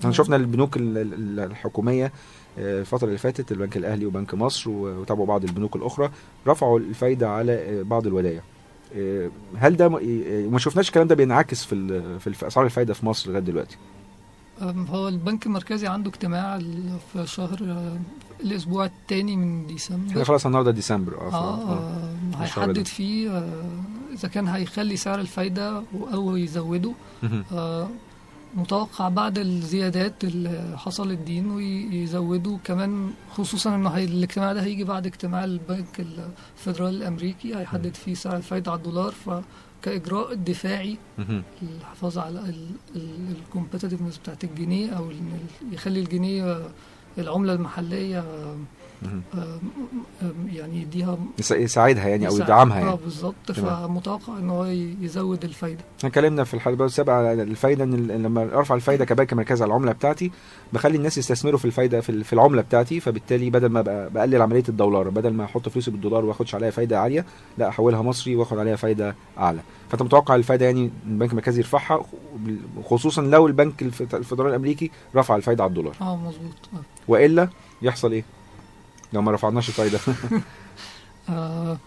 إحنا 0.00 0.12
شفنا 0.12 0.36
البنوك 0.36 0.76
ال- 0.76 0.98
ال- 0.98 1.40
الحكومية 1.40 2.12
آه، 2.58 2.80
الفترة 2.80 3.06
اللي 3.06 3.18
فاتت 3.18 3.52
البنك 3.52 3.76
الأهلي 3.76 4.06
وبنك 4.06 4.34
مصر 4.34 4.70
وتابعوا 4.70 5.26
بعض 5.26 5.44
البنوك 5.44 5.76
الأخرى 5.76 6.10
رفعوا 6.46 6.78
الفايدة 6.78 7.28
على 7.30 7.52
آه، 7.52 7.82
بعض 7.82 8.06
الودائع 8.06 8.40
آه، 8.96 9.30
هل 9.58 9.76
ده 9.76 9.88
ما 10.48 10.58
شفناش 10.58 10.88
الكلام 10.88 11.06
ده 11.06 11.14
بينعكس 11.14 11.64
في 11.64 12.18
في 12.20 12.46
أسعار 12.46 12.66
الفايدة 12.66 12.94
في 12.94 13.06
مصر 13.06 13.30
لغاية 13.30 13.42
دلوقتي؟ 13.42 13.76
هو 14.62 15.08
البنك 15.08 15.46
المركزي 15.46 15.86
عنده 15.86 16.10
اجتماع 16.10 16.58
في 17.12 17.26
شهر 17.26 17.86
الأسبوع 18.40 18.84
الثاني 18.84 19.36
من 19.36 19.58
إحنا 19.58 19.72
ديسمبر 19.74 20.24
خلاص 20.24 20.46
النهارده 20.46 20.70
ديسمبر 20.70 21.16
آه, 21.20 21.32
آه. 21.34 21.72
آه. 21.72 22.14
هيحدد 22.36 22.86
فيه 22.86 23.48
إذا 24.12 24.28
كان 24.28 24.48
هيخلي 24.48 24.96
سعر 24.96 25.20
الفايدة 25.20 25.78
و- 25.78 26.04
أو 26.14 26.36
يزوده. 26.36 26.92
آه 27.52 27.88
متوقع 28.54 29.08
بعد 29.08 29.38
الزيادات 29.38 30.24
اللي 30.24 30.74
حصلت 30.78 31.18
دي 31.18 31.38
انه 31.38 31.62
يزودوا 31.94 32.58
كمان 32.64 33.10
خصوصا 33.32 33.74
إنه 33.74 33.98
الاجتماع 33.98 34.52
ده 34.52 34.62
هيجي 34.62 34.84
بعد 34.84 35.06
اجتماع 35.06 35.44
البنك 35.44 36.00
الفيدرالي 36.56 36.96
الأمريكي 36.96 37.56
هيحدد 37.56 37.94
فيه 37.94 38.14
سعر 38.14 38.36
الفايده 38.36 38.70
على 38.72 38.78
الدولار 38.78 39.12
فكإجراء 39.12 40.34
دفاعي 40.34 40.96
مهم. 41.18 41.42
الحفاظ 41.62 42.18
على 42.18 42.54
الكومبتitiveness 42.96 44.18
بتاعت 44.22 44.44
الجنيه 44.44 44.90
أو 44.90 45.10
يخلي 45.72 46.00
الجنيه 46.00 46.62
العملة 47.18 47.52
المحلية 47.52 48.24
يعني 50.52 50.82
يديها 50.82 51.18
يس- 51.38 51.50
يساعدها 51.50 52.08
يعني 52.08 52.28
أو 52.28 52.36
يدعمها 52.36 52.80
آه 52.82 52.84
يعني 52.84 52.96
بالظبط. 53.04 53.34
تمام. 53.46 53.86
فمتوقع 53.88 54.38
إن 54.38 54.50
هو 54.50 54.64
يزود 55.00 55.44
الفايدة. 55.44 55.84
إحنا 55.98 56.08
اتكلمنا 56.08 56.44
في 56.44 56.54
الحلقة 56.54 56.84
السابقة 56.84 57.14
على 57.16 57.42
الفايدة 57.42 57.84
إن 57.84 57.94
لما 58.06 58.42
أرفع 58.42 58.74
الفايدة 58.74 59.04
كبنك 59.04 59.32
مركزي 59.34 59.64
على 59.64 59.70
العملة 59.70 59.92
بتاعتي 59.92 60.30
بخلي 60.72 60.96
الناس 60.96 61.18
يستثمروا 61.18 61.58
في 61.58 61.64
الفايدة 61.64 62.00
في 62.00 62.10
ال- 62.10 62.24
في 62.24 62.32
العملة 62.32 62.62
بتاعتي. 62.62 63.00
فبالتالي 63.00 63.50
بدل 63.50 63.66
ما 63.68 63.82
بقلل 64.08 64.42
عملية 64.42 64.64
الدولار 64.68 65.08
بدل 65.08 65.32
ما 65.32 65.44
أحط 65.44 65.68
فلوسي 65.68 65.90
بالدولار 65.90 66.24
وأخدش 66.24 66.54
عليها 66.54 66.70
فايدة 66.70 67.00
عالية 67.00 67.24
لا 67.58 67.68
أحولها 67.68 68.02
مصري 68.02 68.36
وأخد 68.36 68.58
عليها 68.58 68.76
فايدة 68.76 69.14
أعلى. 69.38 69.60
فأنت 69.88 70.02
متوقع 70.02 70.34
الفايدة 70.34 70.66
يعني 70.66 70.90
البنك 71.06 71.30
المركزي 71.30 71.58
يرفعها؟ 71.60 72.04
خصوصا 72.84 73.22
لو 73.22 73.46
البنك 73.46 73.82
الف- 73.82 74.14
الفدرالي 74.14 74.50
الأمريكي 74.50 74.90
رفع 75.16 75.36
الفايدة 75.36 75.62
على 75.62 75.68
الدولار. 75.70 75.94
آه 76.00 76.16
مظبوط. 76.16 76.54
آه. 76.74 76.78
وإلا 77.08 77.48
يحصل 77.82 78.12
إيه؟ 78.12 78.24
لو 79.12 79.22
ما 79.22 79.32
رفعناش 79.32 79.68
الفايدة. 79.68 79.98
آه 81.28 81.78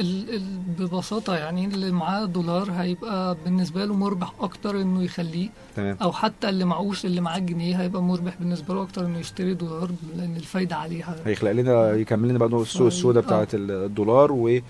ال 0.00 0.34
ال 0.34 0.58
ببساطة 0.78 1.36
يعني 1.36 1.64
اللي 1.64 1.92
معاه 1.92 2.24
دولار 2.24 2.70
هيبقى 2.70 3.36
بالنسبة 3.44 3.84
له 3.84 3.94
مربح 3.94 4.32
أكتر 4.40 4.80
إنه 4.80 5.02
يخليه. 5.02 5.48
تمام. 5.76 5.96
أو 6.02 6.12
حتى 6.12 6.48
اللي 6.48 6.64
معهوش 6.64 7.04
اللي 7.04 7.20
معاه 7.20 7.38
جنيه 7.38 7.80
هيبقى 7.80 8.02
مربح 8.02 8.34
بالنسبة 8.40 8.74
له 8.74 8.82
أكتر 8.82 9.06
إنه 9.06 9.18
يشتري 9.18 9.54
دولار 9.54 9.90
لأن 10.16 10.36
الفايدة 10.36 10.76
عليها. 10.76 11.16
هيخلق 11.26 11.52
لنا 11.52 11.92
يكمل 11.92 12.28
لنا 12.28 12.38
بقى 12.38 12.62
السوق 12.62 12.86
السوداء 12.86 13.22
آه. 13.22 13.26
بتاعه 13.26 13.48
الدولار 13.54 14.32
و 14.32 14.60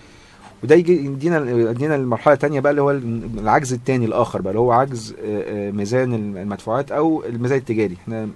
وده 0.63 0.75
يجي 0.75 1.05
يدينا 1.07 1.51
يدينا 1.71 1.95
المرحلة 1.95 2.35
الثانية 2.35 2.61
بقى 2.61 2.71
اللي 2.71 2.83
هو 2.83 2.91
العجز 2.91 3.73
الثاني 3.73 4.05
الآخر 4.05 4.43
بقى 4.43 4.51
اللي 4.51 4.61
هو 4.61 4.73
عجز 4.73 5.13
آه، 5.25 5.69
آه، 5.69 5.71
ميزان 5.71 6.15
المدفوعات 6.15 6.93
أو 6.93 7.25
الميزان 7.25 7.59
التجاري. 7.59 7.95
إحنا 7.95 8.29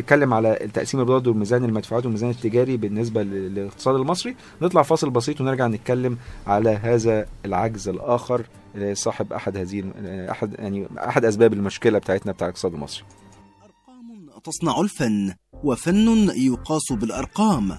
نتكلم 0.00 0.34
على 0.34 0.68
تقسيم 0.74 1.04
برضه 1.04 1.30
الميزان 1.30 1.64
المدفوعات 1.64 2.04
والميزان 2.04 2.30
التجاري 2.30 2.76
بالنسبة 2.76 3.22
لل- 3.22 3.54
للاقتصاد 3.54 3.94
المصري. 3.94 4.36
نطلع 4.62 4.82
فاصل 4.82 5.10
بسيط 5.10 5.40
ونرجع 5.40 5.66
نتكلم 5.66 6.18
على 6.46 6.70
هذا 6.70 7.26
العجز 7.44 7.88
الآخر 7.88 8.46
صاحب 8.92 9.32
أحد 9.32 9.56
هذه 9.56 9.84
احد 10.30 10.54
يعني 10.58 10.88
أحد 10.98 11.24
أسباب 11.24 11.52
المشكلة 11.52 11.98
بتاعتنا 11.98 12.32
بتاع 12.32 12.46
الاقتصاد 12.46 12.74
المصري. 12.74 13.04
أرقام 13.62 14.40
تصنع 14.44 14.80
الفن 14.80 15.34
وفن 15.64 16.30
يقاس 16.36 16.92
بالأرقام. 16.92 17.78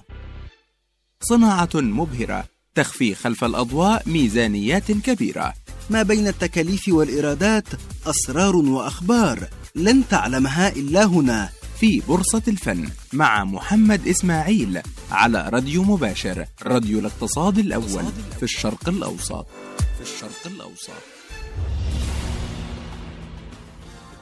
صناعة 1.24 1.70
مبهرة 1.76 2.44
تخفي 2.76 3.16
خلف 3.16 3.44
الأضواء 3.44 4.10
ميزانيات 4.10 4.92
كبيرة. 4.92 5.54
ما 5.90 6.04
بين 6.04 6.28
التكاليف 6.28 6.84
والإيرادات 6.88 7.68
أسرار 8.08 8.56
وأخبار 8.56 9.40
لن 9.76 10.08
تعلمها 10.10 10.70
إلا 10.70 11.06
هنا. 11.06 11.50
في 11.82 12.02
بورصة 12.08 12.42
الفن 12.48 12.90
مع 13.14 13.44
محمد 13.44 14.08
إسماعيل 14.08 14.82
على 15.12 15.50
راديو 15.50 15.84
مباشر 15.84 16.46
راديو 16.64 17.00
الاقتصاد 17.00 17.58
الأول 17.58 18.04
في 18.38 18.44
الشرق 18.44 18.90
الأوسط. 18.90 19.48
في 19.96 20.02
الشرق 20.02 20.48
الأوسط. 20.56 20.94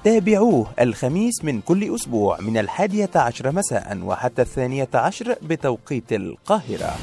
تابعوه 0.04 0.72
الخميس 0.80 1.43
من 1.43 1.62
كل 1.62 1.95
أسبوع 1.95 2.41
من 2.41 2.58
الحادية 2.58 3.10
عشر 3.15 3.52
مساء 3.52 3.98
وحتى 4.04 4.41
الثانية 4.41 4.89
عشر 4.93 5.36
بتوقيت 5.41 6.13
القاهرة. 6.13 6.95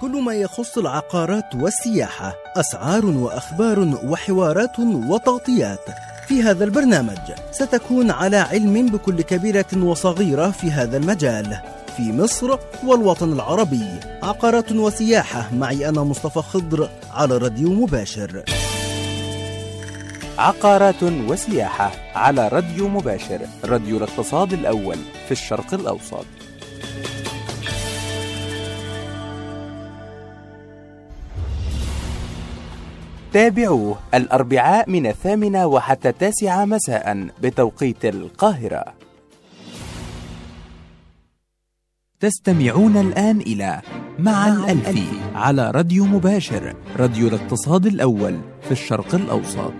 كل 0.00 0.22
ما 0.22 0.34
يخص 0.34 0.78
العقارات 0.78 1.54
والسياحة 1.54 2.34
أسعار 2.56 3.06
وأخبار 3.06 4.00
وحوارات 4.04 4.78
وتغطيات. 4.78 6.11
في 6.32 6.42
هذا 6.42 6.64
البرنامج. 6.64 7.18
ستكون 7.50 8.10
على 8.10 8.36
علم 8.36 8.86
بكل 8.86 9.22
كبيرة 9.22 9.66
وصغيرة 9.76 10.50
في 10.50 10.70
هذا 10.70 10.96
المجال. 10.96 11.56
في 11.96 12.12
مصر 12.12 12.58
والوطن 12.86 13.32
العربي. 13.32 14.00
عقارات 14.22 14.72
وسياحة. 14.72 15.54
معي 15.54 15.88
أنا 15.88 16.02
مصطفى 16.02 16.42
خضر 16.42 16.88
على 17.10 17.38
راديو 17.38 17.72
مباشر. 17.72 18.44
عقارات 20.38 21.02
وسياحة 21.02 21.92
على 22.14 22.48
راديو 22.48 22.88
مباشر. 22.88 23.40
راديو 23.64 23.96
الاقتصاد 23.96 24.52
الأول 24.52 24.98
في 25.26 25.32
الشرق 25.32 25.74
الأوسط. 25.74 26.26
تابعوه 33.32 33.98
الأربعاء 34.14 34.90
من 34.90 35.06
الثامنة 35.06 35.66
وحتى 35.66 36.08
التاسعة 36.08 36.64
مساء 36.64 37.28
بتوقيت 37.42 38.04
القاهرة. 38.04 38.84
تستمعون 42.20 42.96
الآن 42.96 43.40
إلى 43.40 43.80
مع 44.18 44.48
الألفي 44.48 45.06
على 45.34 45.70
راديو 45.70 46.04
مباشر 46.06 46.74
راديو 46.96 47.28
الاقتصاد 47.28 47.86
الأول 47.86 48.40
في 48.62 48.72
الشرق 48.72 49.14
الأوسط. 49.14 49.72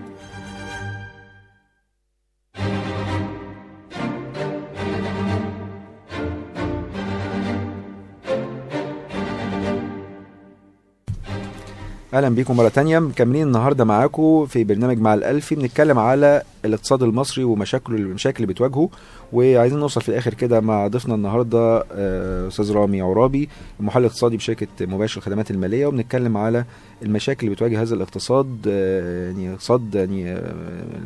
أهلا 12.13 12.29
بيكم 12.29 12.57
مرة 12.57 12.69
تانية. 12.69 12.99
مكملين 12.99 13.47
النهارده 13.47 13.85
معاكم 13.85 14.45
في 14.45 14.63
برنامج 14.63 14.99
مع 14.99 15.13
الالفي 15.13 15.55
بنتكلم 15.55 15.99
على 15.99 16.41
الاقتصاد 16.65 17.03
المصري 17.03 17.43
ومشاكله 17.43 17.97
المشاكل 17.97 18.43
اللي 18.43 18.53
بتواجهه. 18.53 18.89
وعايزين 19.33 19.79
نوصل 19.79 20.01
في 20.01 20.09
الآخر 20.09 20.33
كده 20.33 20.59
مع 20.61 20.87
ضيفنا 20.87 21.15
النهارده 21.15 21.85
آه، 21.91 22.47
أستاذ 22.47 22.71
رامي 22.73 23.01
عرابي 23.01 23.49
المحلل 23.79 24.05
الاقتصادي 24.05 24.37
بشركة 24.37 24.67
مباشر 24.81 25.17
الخدمات 25.17 25.51
المالية. 25.51 25.87
وبنتكلم 25.87 26.37
على 26.37 26.65
المشاكل 27.01 27.47
اللي 27.47 27.55
بتواجه 27.55 27.81
هذا 27.81 27.95
الاقتصاد 27.95 28.57
آه، 28.67 29.27
يعني 29.27 29.53
اقتصاد 29.53 29.95
يعني 29.95 30.31
آه، 30.31 30.53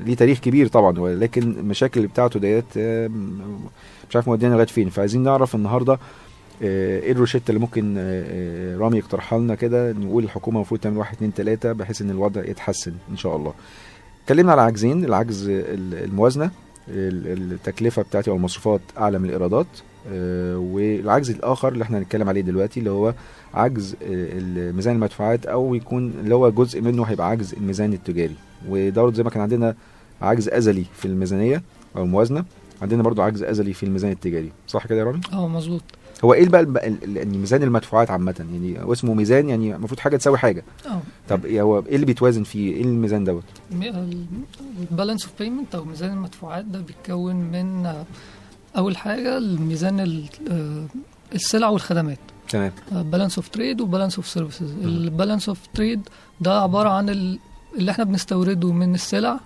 ليه 0.06 0.16
تاريخ 0.16 0.40
كبير 0.40 0.68
طبعا. 0.68 1.00
ولكن 1.00 1.42
المشاكل 1.42 2.00
اللي 2.00 2.08
بتاعته 2.08 2.40
ديت 2.40 2.78
مش 4.10 4.16
عارف 4.16 4.28
مودينا 4.28 4.54
لغاية 4.54 4.68
فين. 4.68 4.90
فعايزين 4.90 5.24
نعرف 5.24 5.56
النهارده 5.56 6.00
إيه 6.62 7.12
الروشته 7.12 7.50
اللي 7.50 7.60
ممكن 7.60 7.96
آه، 7.98 8.02
آه، 8.28 8.78
رامي 8.78 8.98
يقترحها 8.98 9.40
لنا 9.40 9.56
كده 9.56 9.92
نقول 9.92 10.24
الحكومة 10.24 10.58
المفروض 10.58 10.80
تعمل 10.80 10.98
واحد 10.98 11.16
اتنين 11.16 11.34
تلاتة 11.34 11.72
بحيث 11.72 12.02
إن 12.02 12.10
الوضع 12.10 12.44
يتحسن 12.46 12.94
إن 13.12 13.18
شاء 13.18 13.36
الله. 13.36 13.54
اتكلمنا 14.24 14.52
على 14.52 14.62
عجزين 14.62 15.06
العجز 15.06 15.50
ال- 15.50 16.04
الموازنة 16.04 16.52
ال- 16.90 17.52
التكلفة 17.54 18.02
بتاعتي 18.02 18.30
أو 18.32 18.36
المصروفات 18.36 18.82
أعلى 18.98 19.20
من 19.20 19.26
الإيرادات 19.26 19.68
والعجز 20.56 21.30
الآخر 21.30 21.68
اللي 21.74 21.84
إحنا 21.84 21.98
هنتكلم 21.98 22.30
عليه 22.30 22.42
دلوقتي 22.42 22.80
اللي 22.80 22.90
هو 22.90 23.14
عجز 23.54 23.96
ميزان 24.76 24.96
المدفوعات 24.96 25.46
أو 25.46 25.76
يكون 25.76 26.12
اللي 26.24 26.36
هو 26.36 26.50
جزء 26.52 26.82
منه 26.82 27.04
هيبقى 27.04 27.30
عجز 27.30 27.54
الميزان 27.54 27.94
التجاري 27.94 28.36
وده 28.70 29.12
زي 29.12 29.24
ما 29.24 29.30
كان 29.30 29.42
عندنا 29.42 29.76
عجز 30.22 30.50
أزلي 30.50 30.86
في 30.94 31.06
الميزانية 31.06 31.64
أو 31.96 32.04
الموازنة 32.04 32.46
عندنا 32.82 33.04
برضو 33.04 33.22
عجز 33.22 33.44
أزلي 33.44 33.74
في 33.74 33.84
الميزان 33.84 34.12
التجاري 34.12 34.52
صح 34.68 34.88
كده 34.88 35.00
يا 35.00 35.04
رامي؟ 35.04 35.22
آه 35.34 35.48
مظبوط 35.48 35.82
هو 36.26 36.34
إيه 36.34 36.50
بقى 36.50 36.68
يعني 37.16 37.38
ميزان 37.38 37.64
المدفوعات 37.64 38.12
عامة؟ 38.12 38.36
يعني 38.54 38.82
هو 38.84 38.94
اسمه 38.94 39.14
ميزان 39.14 39.50
يعني 39.50 39.76
المفروض 39.76 40.00
حاجة 40.00 40.18
تساوي 40.18 40.38
حاجة. 40.38 40.64
آه 40.88 41.02
طب 41.30 41.46
هو 41.46 41.80
إيه 41.80 41.96
اللي 41.96 42.06
بيتوازن 42.06 42.44
فيه؟ 42.44 42.74
إيه 42.74 42.82
الميزان 42.84 43.24
دوت؟ 43.24 43.44
ال 44.92 44.96
balance 44.96 45.24
of 45.26 45.34
payment 45.40 45.76
أو 45.76 45.86
ميزان 45.86 46.12
المدفوعات 46.14 46.66
ده 46.66 46.80
بيتكون 46.80 47.36
من 47.36 47.94
أول 48.78 48.98
حاجة 48.98 49.38
الميزان 49.38 50.00
ال- 50.00 50.30
آه، 50.52 50.86
السلع 51.36 51.70
والخدمات. 51.70 52.20
تمام. 52.50 52.72
balance 52.92 53.38
of 53.38 53.48
trade 53.50 53.82
و 53.82 53.86
balance 53.86 54.16
of 54.16 54.28
services 54.28 54.72
ال 54.84 54.92
balance 54.92 55.50
of 55.50 55.60
trade 55.74 56.02
ده 56.42 56.62
عبارة 56.62 56.90
عن 56.90 57.10
ال- 57.10 57.40
اللي 57.78 57.92
إحنا 57.92 58.04
بنستورده 58.04 58.72
من 58.72 58.94
السلع. 58.96 59.40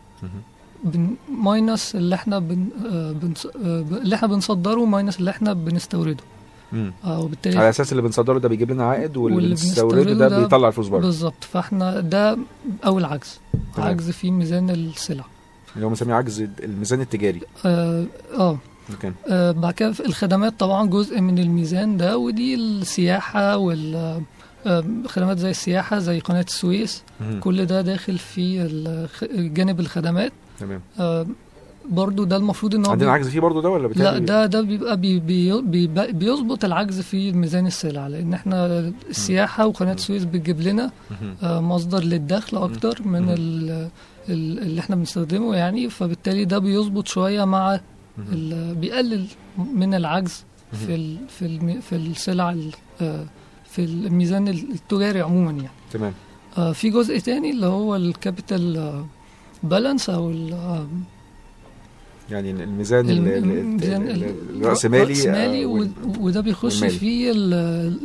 بن 0.84 1.16
minus 1.32 1.96
اللي 1.96 2.16
إحنا 2.16 2.40
بن 2.40 2.66
آه، 2.92 3.12
بنص- 3.12 3.46
آه، 3.66 3.82
اللي 3.92 4.16
إحنا 4.16 4.28
بنصدره 4.28 4.86
minus 4.86 5.20
اللي 5.20 5.32
إحنا 5.32 5.54
بنستورده. 5.54 6.24
مم. 6.74 6.94
آه، 7.04 7.08
على 7.08 7.24
وبالتالي 7.24 7.70
أساس 7.70 7.92
اللي 7.92 8.02
بنصدره 8.04 8.40
ده 8.40 8.50
بيجيب 8.50 8.72
لنا 8.72 8.84
عائد 8.84 9.18
واللي 9.18 9.50
بنستورده 9.50 10.14
ده 10.14 10.28
ده 10.28 10.40
بيطلع 10.40 10.68
الفلوس 10.68 10.88
بره. 10.88 11.00
بالظبط. 11.00 11.44
فاحنا 11.44 12.00
ده 12.00 12.38
أول 12.86 13.06
عجز. 13.06 13.40
تمام. 13.76 13.88
عجز 13.88 14.10
في 14.10 14.32
ميزان 14.32 14.70
السلع. 14.70 15.26
اللي 15.76 15.86
هو 15.86 15.90
مسميه 15.90 16.14
عجز 16.14 16.48
الميزان 16.64 17.02
التجاري. 17.02 17.42
آه, 17.66 18.06
آه. 18.38 18.58
آه، 19.30 19.52
بعد 19.52 19.74
كده 19.74 19.94
الخدمات 20.06 20.60
طبعا 20.60 20.88
جزء 20.88 21.22
من 21.22 21.40
الميزان 21.40 21.98
ده 21.98 22.18
ودي 22.18 22.56
السياحة 22.56 23.58
وال 23.58 24.22
آه، 24.66 24.84
خدمات 25.08 25.38
زي 25.38 25.50
السياحة 25.50 26.00
زي 26.00 26.20
قناة 26.20 26.42
السويس. 26.42 27.04
مهم. 27.22 27.40
كل 27.40 27.66
ده 27.66 27.82
داخل 27.82 28.18
في 28.18 28.68
جانب 29.34 29.80
الخدمات. 29.80 30.32
تمام. 30.60 30.82
آه، 31.00 31.26
برضو 31.90 32.24
ده 32.24 32.38
المفروض 32.38 32.76
إن 32.76 32.86
هو 32.86 32.92
عندنا 32.92 33.10
بي- 33.10 33.14
عجز 33.16 33.28
فيه 33.30 33.40
برضه 33.40 33.62
ده 33.62 33.70
ولا 33.70 33.88
لا؟ 33.88 34.18
ده 34.18 34.46
ده 34.46 34.62
بيبقى 34.62 34.98
بي 34.98 35.20
بي 35.20 35.62
بي 35.62 35.88
بيظبط 36.12 36.66
العجز 36.66 37.02
في 37.02 37.32
ميزان 37.32 37.68
السلع 37.68 38.08
لأن 38.08 38.34
إحنا 38.34 38.92
السياحة 39.10 39.66
وقناة 39.68 39.94
السويس 39.94 40.24
بتجيب 40.26 40.62
لنا. 40.62 40.92
آه، 41.44 41.60
مصدر 41.62 42.04
للدخل 42.04 42.58
أكتر 42.58 43.02
من. 43.06 43.30
ال- 43.30 43.90
اللي 44.30 44.80
إحنا 44.82 44.96
بنستخدمه 44.96 45.56
يعني 45.56 45.90
فبالتالي 45.90 46.46
ده 46.46 46.58
بيظبط 46.60 47.08
شوية 47.08 47.46
مع. 47.46 47.80
ال- 48.34 48.76
بيقلل 48.76 49.26
من 49.76 49.94
العجز. 49.94 50.44
في 50.86 50.96
ال 50.96 51.16
في 51.30 51.46
الم 51.46 51.80
في 51.82 51.96
السلع 51.96 52.50
ال- 52.52 52.72
آه، 53.02 53.26
في 53.66 53.84
الميزان 53.84 54.48
التجاري 54.48 55.22
عموما 55.22 55.52
يعني 55.52 55.70
تمام 55.92 56.14
آه، 56.58 56.72
في 56.72 56.90
جزء 56.90 57.20
تاني 57.20 57.52
اللي 57.52 57.66
هو 57.66 57.96
ال 57.96 58.09
capital 58.09 59.04
balance 59.64 60.10
أو 60.10 60.30
يعني 62.32 62.52
الميزان 62.52 63.10
ال- 63.10 63.18
الم- 63.18 63.28
ال- 63.52 63.58
الميزان 63.60 64.02
ال- 64.02 64.24
ال- 64.24 64.62
الرأسمالي 64.62 65.04
الرأسمالي 65.04 65.66
آه، 65.66 65.88
وده 66.20 66.42
بيخش. 66.42 66.84
فيه 66.84 67.32
ال- 67.32 67.54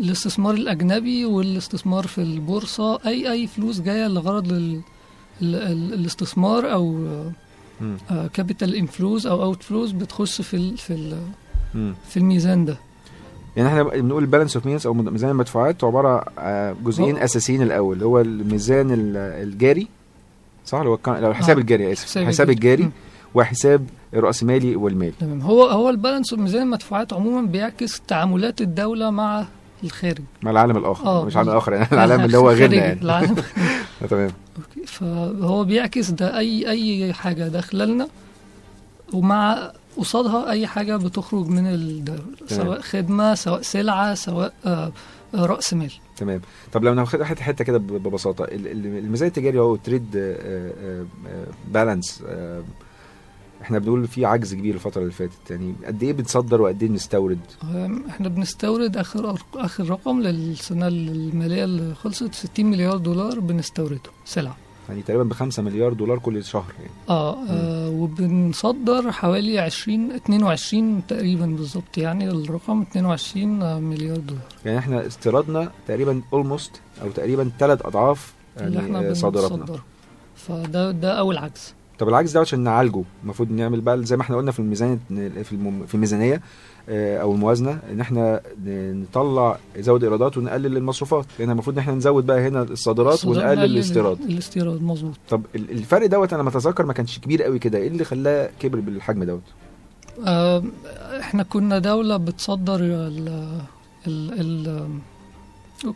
الاستثمار 0.05 0.55
الأجنبي 0.55 1.25
والاستثمار 1.25 2.07
في 2.07 2.19
البورصة 2.19 2.99
اي 3.07 3.33
أي 3.33 3.47
فلوس 3.47 3.81
جاية 3.81 4.09
لغرض 4.09 4.53
ال 4.53 4.81
ال 5.43 5.55
ال 5.55 5.95
الاستثمار 5.95 6.73
أو 6.73 6.93
مم. 7.81 7.97
capital 8.33 8.75
inflows 8.75 9.27
أو 9.27 9.43
outflows 9.43 9.91
بتخش 9.93 10.41
في 10.43 10.55
ال 10.57 10.77
في 10.79 10.93
ال. 10.93 11.15
في 12.09 12.17
الميزان 12.17 12.65
ده 12.65 12.77
يعني 13.57 13.69
إحنا 13.69 13.83
بنقول 13.83 14.23
ال 14.23 14.27
balance 14.27 14.57
of 14.57 14.67
payments 14.67 14.87
أو 14.87 14.95
ميزان 14.95 15.31
المدفوعات 15.31 15.85
عبارة 15.85 16.25
عن 16.39 16.75
جزئين 16.85 17.17
أساسيين 17.19 17.63
الأول 17.63 17.95
اللي 17.95 18.07
هو 18.07 18.21
الميزان 18.21 18.91
ال- 18.91 19.17
الجاري 19.17 19.87
صح 20.67 20.79
لو 20.81 20.99
الحساب 21.07 21.57
آه. 21.57 21.61
الجاري 21.61 21.93
آسف 21.93 22.05
حساب 22.05 22.23
الحساب 22.23 22.51
الجاري. 22.51 22.75
الجاري. 22.75 22.93
وحساب 23.37 23.87
الرأسمالي 24.15 24.77
والمالي 24.77 25.13
تمام. 25.21 25.41
هو 25.41 25.63
هو 25.65 25.91
ال 25.91 25.96
balance 25.96 26.33
ميزان 26.33 26.63
المدفوعات 26.63 27.13
عموما 27.13 27.47
بيعكس 27.47 28.01
تعاملات 28.01 28.61
الدولة 28.61 29.11
مع 29.11 29.45
الخارج. 29.85 30.23
مع 30.43 30.51
العالم 30.51 30.77
الآخر. 30.77 31.07
آه، 31.07 31.25
مش 31.25 31.33
العالم. 31.33 31.51
الآخر 31.51 31.73
يعني. 31.73 31.87
العالم 31.93 32.21
اللي 32.25 32.39
هو 32.39 32.51
غيرنا 32.51 32.77
يعني. 32.77 33.03
العالم. 33.03 33.37
آه، 34.03 34.07
تمام. 34.07 34.31
okay، 34.59 34.87
فهو 34.87 35.65
بيعكس 35.65 36.11
ده. 36.11 36.39
أي 36.39 36.71
أي 36.71 37.13
حاجة 37.13 37.49
داخله 37.49 37.85
لنا 37.85 38.09
ومع 39.13 39.73
قصادها 39.97 40.51
أي 40.51 40.67
حاجة 40.67 40.97
بتخرج 40.97 41.47
من 41.49 41.67
الدولة. 41.67 42.21
سواء 42.47 42.81
خدمة 42.81 43.35
سواء 43.35 43.63
سلعة 43.63 44.15
سواء 44.15 44.53
آه، 44.67 44.93
آه، 45.35 45.47
رأس 45.47 45.75
مال. 45.75 45.93
تمام. 46.17 46.41
طب 46.73 46.85
لو 46.85 46.95
ناخد 46.95 47.23
حتة 47.23 47.43
حتة 47.43 47.65
كده 47.65 47.79
ببساطة. 47.79 48.45
ال- 48.45 48.67
ال- 48.69 48.99
الميزان 48.99 49.29
التجاري 49.29 49.59
هو 49.59 49.77
trade 49.77 50.35
balance 51.73 52.23
إحنا 53.67 53.79
بنقول 53.79 54.07
في 54.07 54.25
عجز 54.25 54.55
كبير 54.55 54.75
الفترة 54.75 55.01
اللي 55.03 55.13
فاتت 55.13 55.51
يعني 55.51 55.75
قد 55.87 56.03
إيه 56.03 56.13
بنصدر 56.13 56.63
وقد 56.63 56.83
إيه 56.83 56.89
بنستورد؟ 56.89 57.39
إحنا 58.09 58.29
بنستورد 58.29 58.97
آخر 58.97 59.39
آخر 59.55 59.91
رقم 59.91 60.21
للسنة 60.21 60.89
المالية 60.89 61.65
اللي 61.65 61.95
خلصت 61.95 62.35
60 62.35 62.67
مليار 62.67 62.97
دولار 62.97 63.41
بنستورده 63.41 64.11
سلعة. 64.25 64.57
يعني 64.89 65.03
تقريبا 65.03 65.25
ب 65.25 65.33
5 65.33 65.63
مليار 65.63 65.93
دولار 65.93 66.19
كل 66.19 66.45
شهر 66.45 66.73
يعني. 66.79 66.91
آه, 67.09 67.37
آه 67.49 67.89
وبنصدر 67.89 69.13
حوالي 69.13 69.59
20 69.59 70.13
22 70.13 71.07
تقريبا 71.07 71.47
بالظبط 71.47 71.99
يعني 71.99 72.29
الرقم 72.29 72.83
22 72.83 73.81
مليار 73.83 74.17
دولار. 74.17 74.43
يعني 74.65 74.79
إحنا 74.79 75.07
استيرادنا 75.07 75.71
تقريبا 75.89 76.23
اولموست 76.33 76.81
أو 77.03 77.11
تقريبا 77.11 77.51
ثلاث 77.59 77.87
أضعاف 77.87 78.35
اللي 78.61 78.79
إحنا 78.79 79.03
يعني 79.03 79.15
صادراتنا. 79.15 79.57
بنصدره. 79.57 79.85
فده 80.37 80.91
ده 80.91 81.19
أول 81.19 81.37
عجز. 81.39 81.75
طب 81.99 82.09
العجز 82.09 82.33
ده 82.33 82.41
عشان 82.41 82.61
نعالجه. 82.61 83.03
المفروض 83.23 83.51
نعمل 83.51 83.81
بقى 83.81 84.03
زي 84.05 84.17
ما 84.17 84.23
إحنا 84.23 84.37
قلنا 84.37 84.53
في 84.53 84.59
الميزان 84.59 84.99
في 85.45 85.53
الم- 85.53 85.87
في 85.87 85.95
الميزانية 85.95 86.41
آه، 86.89 87.19
أو 87.19 87.33
الموازنة 87.33 87.79
إن 87.93 88.01
إحنا 88.01 88.41
نطلع 88.67 89.59
زود 89.79 90.05
إيرادات 90.05 90.37
ونقلل 90.39 90.77
المصروفات. 90.77 91.27
لأن 91.39 91.51
المفروض 91.51 91.77
إن 91.77 91.83
إحنا 91.83 91.95
نزود 91.95 92.27
بقى 92.27 92.49
هنا 92.49 92.63
الصادرات 92.63 93.25
ونقلل 93.25 93.45
نقلل 93.47 93.65
الاستيراد. 93.65 94.21
الاستيراد 94.21 94.83
مظبوط. 94.83 95.15
طب 95.29 95.43
ال- 95.55 95.71
الفرق 95.71 96.07
دوت 96.07 96.33
أنا 96.33 96.43
ما 96.43 96.49
اتذكر 96.49 96.87
ما 96.87 96.93
كانش 96.93 97.19
كبير 97.19 97.43
قوي 97.43 97.59
كده. 97.59 97.79
إيه 97.79 97.89
اللي 97.89 98.05
خلاه 98.05 98.51
كبر 98.61 98.81
بالحجم 98.81 99.25
دوت؟ 99.25 99.43
آه 100.27 100.63
إحنا 101.21 101.43
كنا 101.43 101.79
دولة 101.79 102.17
بتصدر 102.17 102.77
ال 102.81 103.29
ال 104.07 104.41
ال 104.41 104.89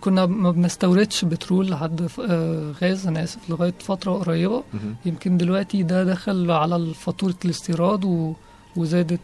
كنا 0.01 0.27
ما 0.27 0.51
بنستوردش 0.51 1.25
بترول 1.25 1.71
لحد 1.71 2.09
آه 2.31 2.73
غاز 2.83 3.07
أنا 3.07 3.25
آسف 3.25 3.51
لغاية 3.51 3.75
فترة 3.81 4.13
قريبة. 4.13 4.63
يمكن 5.07 5.37
دلوقتي 5.37 5.83
ده 5.83 6.05
دخل 6.05 6.51
على 6.51 6.95
فاتورة 6.95 7.35
الاستيراد 7.45 8.05
و- 8.05 8.33
وزادت 8.77 9.21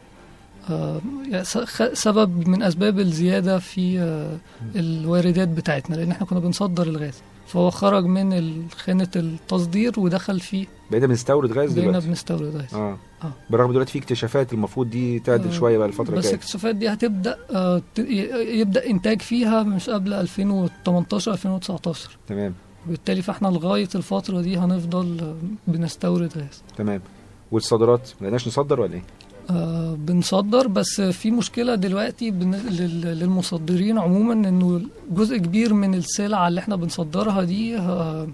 آه 0.70 1.00
يعني 1.30 1.44
سبب 1.94 2.48
من 2.48 2.62
أسباب 2.62 2.98
الزيادة 3.00 3.58
في 3.58 4.00
آه 4.00 4.36
الواردات 4.76 5.48
بتاعتنا 5.48 5.94
لأن 5.96 6.10
إحنا 6.10 6.26
كنا 6.26 6.40
بنصدر 6.40 6.82
الغاز. 6.86 7.14
فهو 7.46 7.70
خرج 7.70 8.04
من 8.04 8.64
خانة 8.76 9.08
التصدير 9.16 10.00
ودخل 10.00 10.40
في 10.40 10.66
بقينا 10.90 11.06
بنستورد 11.06 11.52
غاز 11.52 11.72
بقينا 11.72 11.88
دلوقتي. 11.90 12.06
بنستورد 12.08 12.56
غاز. 12.56 12.74
آه. 12.74 12.98
آه. 13.24 13.32
بالرغم 13.50 13.72
دلوقتي 13.72 13.92
في 13.92 13.98
اكتشافات 13.98 14.52
المفروض 14.52 14.90
دي 14.90 15.18
تعدل 15.18 15.48
آه، 15.48 15.52
شوية 15.52 15.78
بقى 15.78 15.86
الفترة 15.88 16.12
بس 16.12 16.16
الجاية. 16.18 16.34
الاكتشافات 16.34 16.74
دي 16.76 16.88
هتبدأ 16.88 17.36
آه، 17.54 17.82
يبدأ 18.38 18.86
إنتاج 18.86 19.22
فيها 19.22 19.62
مش 19.62 19.90
قبل 19.90 20.12
2018 20.12 21.32
2019 21.32 22.10
تمام. 22.28 22.54
وبالتالي 22.86 23.22
فإحنا 23.22 23.48
لغاية 23.48 23.88
الفترة 23.94 24.40
دي 24.40 24.56
هنفضل 24.56 25.34
بنستورد 25.66 26.32
غاز. 26.38 26.62
تمام. 26.76 27.00
والصادرات 27.52 28.10
ما 28.20 28.24
لقيناش 28.26 28.48
نصدر 28.48 28.80
ولا 28.80 28.94
إيه؟ 28.94 29.02
بنصدر 29.94 30.66
بس 30.68 31.00
في 31.00 31.30
مشكلة 31.30 31.74
دلوقتي 31.74 32.30
للمصدرين 32.30 33.98
عموما 33.98 34.32
إنه 34.48 34.80
جزء 35.10 35.36
كبير 35.36 35.74
من 35.74 35.94
السلع 35.94 36.48
اللي 36.48 36.60
إحنا 36.60 36.76
بنصدرها 36.76 37.42
دي 37.44 37.76
آه 37.78 38.28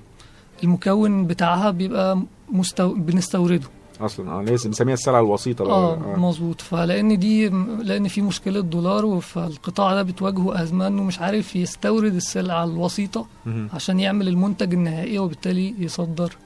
المكون 0.64 1.26
بتاعها 1.26 1.70
بيبقى 1.70 2.22
مستو... 2.52 2.94
بنستورده 2.94 3.66
أصلا 4.00 4.30
آه 4.32 4.42
لازم 4.42 4.70
بنسميها 4.70 4.94
السلعة 4.94 5.20
الوسيطة. 5.20 5.64
آه 5.64 6.16
مظبوط 6.16 6.60
فلأن 6.60 7.18
دي 7.18 7.48
لأن 7.82 8.08
في 8.08 8.22
مشكلة 8.22 8.60
دولار 8.60 9.20
فالقطاع 9.20 9.94
ده 9.94 10.02
بتواجهه 10.02 10.62
ازمه 10.62 10.86
انه 10.86 11.02
مش 11.02 11.18
عارف 11.20 11.56
يستورد 11.56 12.14
السلعة 12.14 12.64
الوسيطة. 12.64 13.26
عشان 13.74 14.00
يعمل 14.00 14.28
المنتج 14.28 14.72
النهائي 14.74 15.18
وبالتالي 15.18 15.74
يصدر. 15.78 16.36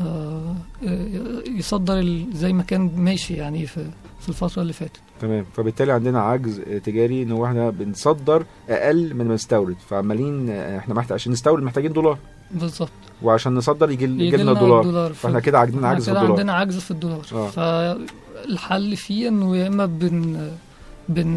آه 0.00 0.54
يصدر 1.48 1.98
ال- 1.98 2.26
زي 2.32 2.52
ما 2.52 2.62
كان 2.62 2.90
ماشي 2.96 3.34
يعني 3.34 3.66
في 3.66 3.86
في 4.20 4.28
الفترة 4.28 4.62
اللي 4.62 4.72
فاتت. 4.72 5.00
تمام. 5.20 5.44
فبالتالي 5.56 5.92
عندنا 5.92 6.22
عجز 6.22 6.60
آه، 6.60 6.78
تجاري 6.78 7.22
إن 7.22 7.32
هو 7.32 7.46
إحنا 7.46 7.70
بنصدر 7.70 8.44
أقل 8.68 9.14
من 9.14 9.28
ما 9.28 9.34
نستورد. 9.34 9.76
فعمالين 9.88 10.50
آه، 10.50 10.78
إحنا 10.78 10.94
محتاج 10.94 11.12
عشان 11.12 11.32
نستورد 11.32 11.62
محتاجين 11.62 11.92
دولار. 11.92 12.18
بالظط 12.50 12.90
وعشان 13.22 13.54
نصدر 13.54 13.90
يجي 13.90 14.04
يجي 14.04 14.36
لنا 14.36 14.52
دولار. 14.52 14.80
الدولار 14.80 15.12
فإحنا 15.12 15.40
كده 15.40 15.58
عندنا 15.58 15.88
عجز 15.88 16.04
في 16.04 16.10
الدولار. 16.10 16.30
عندنا 16.30 16.52
عجز 16.52 16.78
في 16.78 16.90
الدولار. 16.90 17.26
آه. 17.32 17.48
فالحل 17.50 18.96
فيه 18.96 19.28
إنه 19.28 19.56
يا 19.56 19.66
إما 19.66 19.86
بن 19.86 20.48
بن 21.14 21.36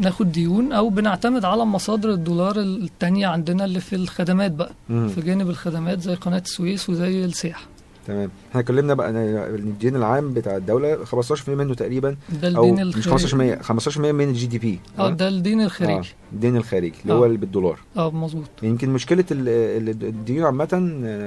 ناخد 0.00 0.32
ديون 0.32 0.72
أو 0.72 0.88
بنعتمد 0.88 1.44
على 1.44 1.64
مصادر 1.64 2.10
الدولار 2.10 2.60
التانية 2.60 3.26
عندنا 3.26 3.64
اللي 3.64 3.80
في 3.80 3.96
الخدمات 3.96 4.52
بقى 4.52 4.70
مم. 4.88 5.08
في 5.08 5.20
جانب 5.20 5.50
الخدمات 5.50 6.00
زي 6.00 6.14
قناة 6.14 6.38
السويس 6.46 6.90
وزي 6.90 7.24
السياحة 7.24 7.66
تمام. 8.06 8.30
إحنا 8.50 8.60
اتكلمنا 8.60 8.94
بقى 8.94 9.10
ان 9.10 9.16
الدين 9.54 9.96
العام 9.96 10.32
بتاع 10.34 10.56
الدولة 10.56 11.04
15% 11.04 11.48
منه 11.48 11.74
تقريبا 11.74 12.16
ده 12.42 12.56
أو 12.56 12.64
الدين 12.70 12.86
مش 12.86 12.96
الخارجي 13.08 13.56
15% 13.56 13.62
15% 13.94 13.98
من 13.98 14.28
ال 14.28 14.46
GDP. 14.46 14.78
آه 14.98 15.10
ده 15.10 15.28
الدين 15.28 15.60
الخارجي. 15.60 16.08
الدين 16.32 16.56
الخارجي 16.56 16.94
اللي 17.02 17.12
آه. 17.12 17.16
هو 17.16 17.24
اللي 17.24 17.36
بالدولار. 17.38 17.78
آه 17.96 18.10
مظبوط. 18.10 18.44
يمكن 18.62 18.90
مشكلة 18.90 19.24
ال- 19.30 19.48
ال- 19.88 20.04
الديون 20.08 20.44
عامة 20.46 20.68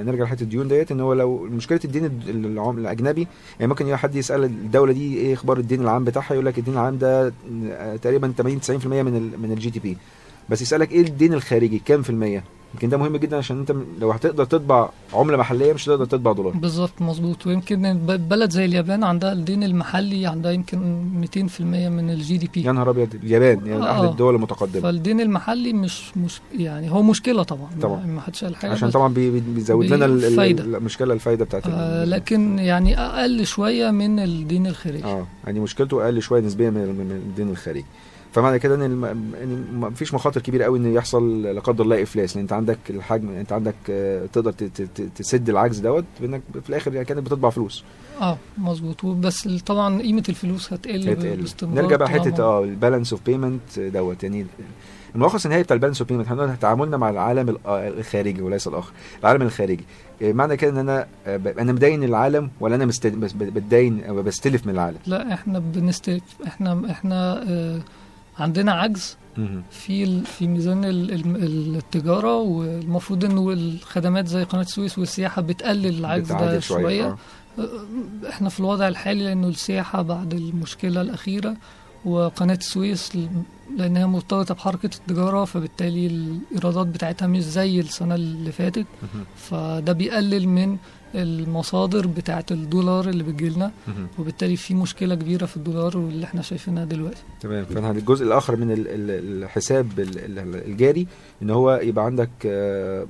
نرجع 0.06 0.24
لحتة 0.24 0.42
الديون 0.42 0.68
ديت 0.68 0.92
إن 0.92 1.00
هو 1.00 1.12
لو 1.12 1.38
مشكلة 1.42 1.80
الدين 1.84 2.04
الأجنبي 2.28 3.26
يعني 3.60 3.68
ممكن 3.70 3.96
حد 3.96 4.14
يسأل 4.14 4.44
الدولة 4.44 4.92
دي 4.92 5.16
إيه 5.18 5.34
أخبار 5.34 5.58
الدين 5.58 5.80
العام 5.80 6.04
بتاعها 6.04 6.32
يقول 6.32 6.46
لك 6.46 6.58
الدين 6.58 6.74
العام 6.74 6.98
ده 6.98 7.32
آه، 7.70 7.96
تقريبا 7.96 8.32
80 8.38 8.60
90% 8.60 8.86
من 8.86 9.32
من 9.42 9.52
ال 9.52 9.70
GDP. 9.70 9.96
بس 10.48 10.62
يسألك 10.62 10.92
إيه 10.92 11.00
الدين 11.00 11.34
الخارجي؟ 11.34 11.78
كام 11.84 12.02
في 12.02 12.10
المية؟ 12.10 12.44
يمكن 12.74 12.88
ده 12.88 12.96
مهم 12.96 13.16
جدا 13.16 13.36
عشان 13.36 13.58
أنت 13.58 13.74
لو 14.00 14.10
هتقدر 14.10 14.44
تطبع 14.44 14.88
عملة 15.14 15.36
محلية 15.36 15.72
مش 15.72 15.88
هتقدر 15.88 16.04
تطبع 16.04 16.32
دولار 16.32 16.52
بالظبط 16.52 17.02
مظبوط 17.02 17.46
ويمكن 17.46 17.92
بلد 18.06 18.50
زي 18.50 18.64
اليابان 18.64 19.04
عندها 19.04 19.32
الدين 19.32 19.62
المحلي 19.62 20.26
عندها 20.26 20.52
يمكن 20.52 20.78
200% 21.36 21.60
من 21.60 22.10
ال 22.10 22.36
GDP 22.38 22.62
يا 22.62 22.72
نهار 22.72 22.90
أبيض 22.90 23.14
اليابان 23.14 23.66
يعني 23.66 23.82
آه. 23.82 23.92
أحد 23.92 24.04
الدول 24.04 24.34
المتقدمة 24.34 24.82
فالدين 24.82 25.20
المحلي 25.20 25.72
مش 25.72 26.16
مش 26.16 26.40
يعني 26.58 26.90
هو 26.90 27.02
مشكلة 27.02 27.42
طبعا 27.42 27.68
طبعا. 27.82 28.06
ما 28.06 28.20
حدش 28.20 28.44
قال 28.44 28.56
حاجة 28.56 28.70
عشان 28.72 28.90
طبعا 28.90 29.14
بي- 29.14 29.30
بي- 29.30 29.40
بيزود 29.40 29.86
لنا. 29.86 30.04
المشكلة 30.06 31.14
الفايدة 31.14 31.44
بتاعت 31.44 31.66
آه 31.66 32.04
لكن 32.04 32.58
يعني 32.58 32.98
أقل 33.00 33.46
شوية 33.46 33.90
من 33.90 34.18
الدين 34.18 34.66
الخارجي 34.66 35.04
آه 35.04 35.26
يعني 35.46 35.60
مشكلته 35.60 36.04
أقل 36.04 36.22
شوية 36.22 36.40
نسبيا 36.40 36.70
من 36.70 37.22
الدين 37.26 37.48
الخارجي 37.50 37.84
فمعنى 38.32 38.58
كده 38.58 38.74
إن. 38.74 38.82
إن 38.82 39.64
ما 39.72 39.90
فيش 39.90 40.14
مخاطر 40.14 40.40
كبيرة 40.40 40.64
قوي 40.64 40.78
إن 40.78 40.92
يحصل 40.92 41.42
لا 41.42 41.60
قدر 41.60 41.84
الله 41.84 42.02
إفلاس 42.02 42.36
لأن 42.36 42.42
أنت 42.42 42.52
عندك 42.52 42.78
الحجم 42.90 43.28
أنت 43.30 43.52
عندك 43.52 43.74
آه، 43.90 44.26
تقدر 44.32 44.52
تسد 45.16 45.48
العجز 45.48 45.78
دوت 45.78 46.04
بإنك 46.20 46.42
في 46.62 46.70
الآخر 46.70 46.92
يعني 46.94 47.04
كانت 47.06 47.20
بتطبع 47.20 47.50
فلوس 47.50 47.84
آه 48.20 48.38
مظبوط 48.58 49.06
بس 49.06 49.48
طبعا 49.48 50.02
قيمة 50.02 50.22
الفلوس 50.28 50.72
هتقل 50.72 51.08
هتقل. 51.08 51.36
باستمرار 51.36 51.82
نرجع 51.84 51.96
بقى 51.96 52.08
حتة 52.08 52.42
آه 52.42 52.64
ال 52.64 52.70
balance 52.70 53.12
of 53.12 53.22
payment 53.26 53.78
دوت 53.80 54.22
يعني 54.22 54.46
الملخص 55.14 55.44
النهائي 55.44 55.62
بتاع 55.64 55.74
ال 55.74 55.77
balance 55.77 56.00
of 56.00 56.08
payment 56.08 56.26
إحنا 56.26 56.54
تعاملنا 56.60 56.96
مع 56.96 57.10
العالم 57.10 57.48
ال- 57.48 57.58
آه، 57.66 57.88
الخارجي 57.88 58.42
وليس 58.42 58.68
الآخر 58.68 58.92
العالم 59.20 59.42
الخارجي 59.42 59.84
آه، 60.22 60.32
معنى 60.32 60.56
كده 60.56 60.70
إن 60.70 60.78
أنا 60.78 61.06
أنا 61.58 61.72
مدين 61.72 62.04
العالم 62.04 62.50
ولا 62.60 62.74
أنا 62.74 62.84
بتدين 63.34 64.04
أو 64.04 64.22
بستلف 64.22 64.66
من 64.66 64.72
العالم 64.74 64.98
لا 65.06 65.34
إحنا 65.34 65.58
بنستلف 65.58 66.22
إحنا 66.46 66.82
إحنا 66.90 67.42
آه 67.50 67.80
عندنا 68.40 68.72
عجز. 68.72 69.16
في 69.70 70.20
في 70.24 70.46
ميزان 70.46 70.84
ال- 70.84 71.12
ال- 71.12 71.76
التجارة 71.76 72.36
والمفروض 72.36 73.24
إنه 73.24 73.50
الخدمات 73.52 74.26
زي 74.26 74.42
قناة 74.44 74.62
السويس 74.62 74.98
والسياحة 74.98 75.42
بتقلل 75.42 75.98
العجز 75.98 76.32
ده 76.32 76.60
شوية 76.60 77.06
آه. 77.58 77.68
إحنا 78.28 78.48
في 78.48 78.60
الوضع 78.60 78.88
الحالي 78.88 79.24
لأنه 79.24 79.48
السياحة 79.48 80.02
بعد 80.02 80.34
المشكلة 80.34 81.00
الأخيرة 81.00 81.56
وقناة 82.04 82.54
السويس 82.54 83.12
لأنها 83.78 84.06
مرتبطة 84.06 84.54
بحركة 84.54 84.90
التجارة 84.96 85.44
فبالتالي 85.44 86.06
الإيرادات 86.06 86.86
بتاعتها 86.86 87.26
مش 87.28 87.42
زي 87.42 87.80
السنة 87.80 88.14
اللي 88.14 88.52
فاتت. 88.52 88.86
فده 89.36 89.92
بيقلل 89.92 90.48
من 90.48 90.76
المصادر 91.14 92.06
بتاعه 92.06 92.44
الدولار 92.50 93.08
اللي 93.08 93.22
بتجيلنا. 93.22 93.70
وبالتالي 94.18 94.56
في 94.56 94.74
مشكلة 94.74 95.14
كبيرة 95.14 95.46
في 95.46 95.56
الدولار 95.56 95.98
واللي 95.98 96.24
إحنا 96.24 96.42
شايفينها 96.42 96.84
دلوقتي 96.84 97.22
تمام 97.40 97.64
فانا 97.64 97.90
الجزء 97.90 98.24
الآخر 98.26 98.56
من 98.56 98.70
ال- 98.70 98.88
ال- 98.88 99.42
الحساب 99.44 100.00
ال- 100.00 100.38
ال- 100.38 100.64
الجاري 100.70 101.06
إن 101.42 101.50
هو 101.50 101.80
يبقى 101.82 102.04
عندك 102.04 102.30
آه، 102.46 103.06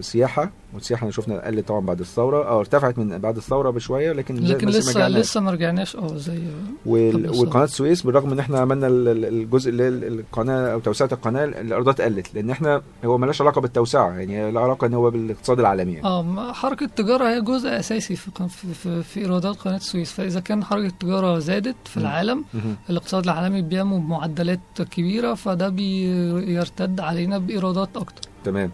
سياحة 0.00 0.50
والسياحة 0.74 1.00
إحنا 1.00 1.10
شفنا 1.10 1.46
قلت 1.46 1.68
طبعا 1.68 1.80
بعد 1.80 2.00
الثورة 2.00 2.48
أو 2.48 2.60
ارتفعت 2.60 2.98
من 2.98 3.18
بعد 3.18 3.36
الثورة 3.36 3.70
بشوية 3.70 4.12
لكن 4.12 4.34
لكن 4.36 4.68
لسه. 4.68 5.08
لسه 5.08 5.40
ما 5.40 5.50
رجعناش 5.50 5.96
آه 5.96 6.16
زي. 6.16 6.38
والقناه 6.86 7.64
السويس 7.64 8.02
بالرغم 8.02 8.32
إن 8.32 8.38
إحنا 8.38 8.58
عملنا 8.60 8.86
ال- 8.86 9.08
ال- 9.08 9.24
الجزء 9.24 9.70
اللي 9.70 9.88
القناة 9.88 10.72
أو 10.72 10.78
توسعة 10.80 11.08
القناة 11.12 11.44
الايرادات 11.44 12.00
قلت 12.00 12.34
لأن 12.34 12.50
إحنا 12.50 12.82
هو 13.04 13.18
مالهاش 13.18 13.40
علاقة 13.42 13.60
بالتوسعة 13.60 14.10
يعني 14.10 14.50
لها 14.50 14.62
علاقة 14.62 14.86
إن 14.86 14.94
هو 14.94 15.10
بالاقتصاد 15.10 15.60
العالمي 15.60 15.92
يعني. 15.92 16.06
آه 16.06 16.52
حركة 16.52 16.84
التجارة 16.84 17.28
هي 17.28 17.40
جزء 17.40 17.68
أساسي 17.78 18.16
في 18.16 18.30
في, 18.48 18.74
في, 18.74 19.02
في 19.02 19.20
إيرادات 19.20 19.56
قناة 19.56 19.76
السويس 19.76 20.12
فإذا 20.12 20.40
كان 20.40 20.64
حركة 20.64 20.86
التجارة 20.86 21.38
زادت 21.38 21.76
في. 21.84 21.96
العالم. 21.96 22.44
الاقتصاد 22.90 23.24
العالمي 23.24 23.62
بينمو 23.62 23.98
بمعدلات 23.98 24.60
كبيرة 24.90 25.34
فده 25.34 25.68
بيرتد 25.68 27.00
علينا 27.00 27.38
بإيرادات 27.38 27.96
أكتر 27.96 28.28
تمام 28.44 28.70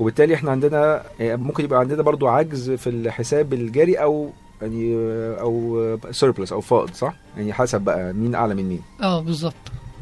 وبالتالي 0.00 0.34
إحنا 0.34 0.50
عندنا 0.50 1.02
يعني 1.20 1.42
ممكن 1.42 1.64
يبقى 1.64 1.80
عندنا 1.80 2.02
برضو 2.02 2.28
عجز 2.28 2.70
في 2.70 2.90
الحساب 2.90 3.52
الجاري 3.52 3.94
أو 3.96 4.30
يعني 4.62 4.94
أو 5.40 5.98
surplus 6.10 6.52
أو 6.52 6.60
فائض 6.60 6.90
صح؟ 6.94 7.14
يعني 7.36 7.52
حسب 7.52 7.80
بقى 7.80 8.12
مين 8.12 8.34
أعلى 8.34 8.54
من 8.54 8.68
مين. 8.68 8.80
آه 9.02 9.20
بالظبط. 9.20 9.54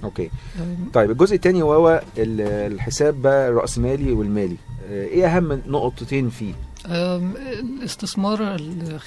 okay. 0.05 0.25
آه، 0.61 0.91
طيب 0.93 1.11
الجزء 1.11 1.35
الثاني 1.37 1.63
وهو 1.63 2.03
ال- 2.19 2.73
الحساب 2.73 3.23
بقى 3.23 3.49
الرأسمالي 3.49 4.13
والمالي. 4.13 4.57
آه، 4.91 5.05
إيه 5.05 5.27
أهم 5.37 5.61
نقطتين 5.67 6.29
فيه؟ 6.31 6.53
آم، 6.91 7.33
الاستثمار 7.81 8.55
ال 8.55 8.99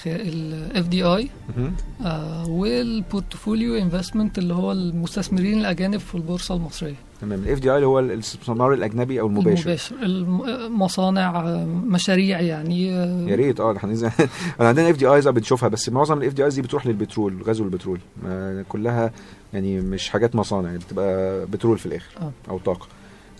FDI 0.85 1.27
مهم. 1.57 1.73
آه، 2.05 2.49
وال 2.49 2.72
portfolio 2.72 3.75
investment 3.77 4.37
اللي 4.37 4.53
هو 4.53 4.71
المستثمرين 4.71 5.59
الأجانب 5.59 5.97
في 5.99 6.15
البورصة 6.15 6.55
المصرية. 6.55 6.95
تمام. 7.21 7.39
ال 7.43 7.59
FDI 7.59 7.75
اللي 7.75 7.87
هو 7.87 7.99
الاستثمار 7.99 8.73
الأجنبي 8.73 9.19
أو 9.21 9.27
المباشر. 9.27 9.51
المباشر. 9.65 9.95
الم- 10.03 10.81
مصانع 10.81 11.39
آه، 11.39 11.65
مشاريع 11.65 12.41
يعني 12.41 12.93
آه، 12.95 13.25
يا 13.27 13.35
ريت. 13.35 13.59
آه 13.59 13.77
إحنا 13.77 14.11
عندنا 14.59 14.89
FDIs 14.89 15.27
بنشوفها 15.27 15.69
بس 15.69 15.89
معظم 15.89 16.17
ال 16.17 16.33
FDIs 16.33 16.55
دي 16.55 16.61
بتروح 16.61 16.87
للبترول 16.87 17.41
غاز 17.43 17.63
وبترول 17.63 17.99
كلها 18.69 19.11
يعني 19.53 19.81
مش 19.81 20.09
حاجات 20.09 20.35
مصانع 20.35 20.75
بتبقى 20.75 21.45
بترول 21.45 21.77
في 21.77 21.85
الآخر 21.85 22.11
آه. 22.21 22.31
أو 22.49 22.57
طاقة. 22.59 22.87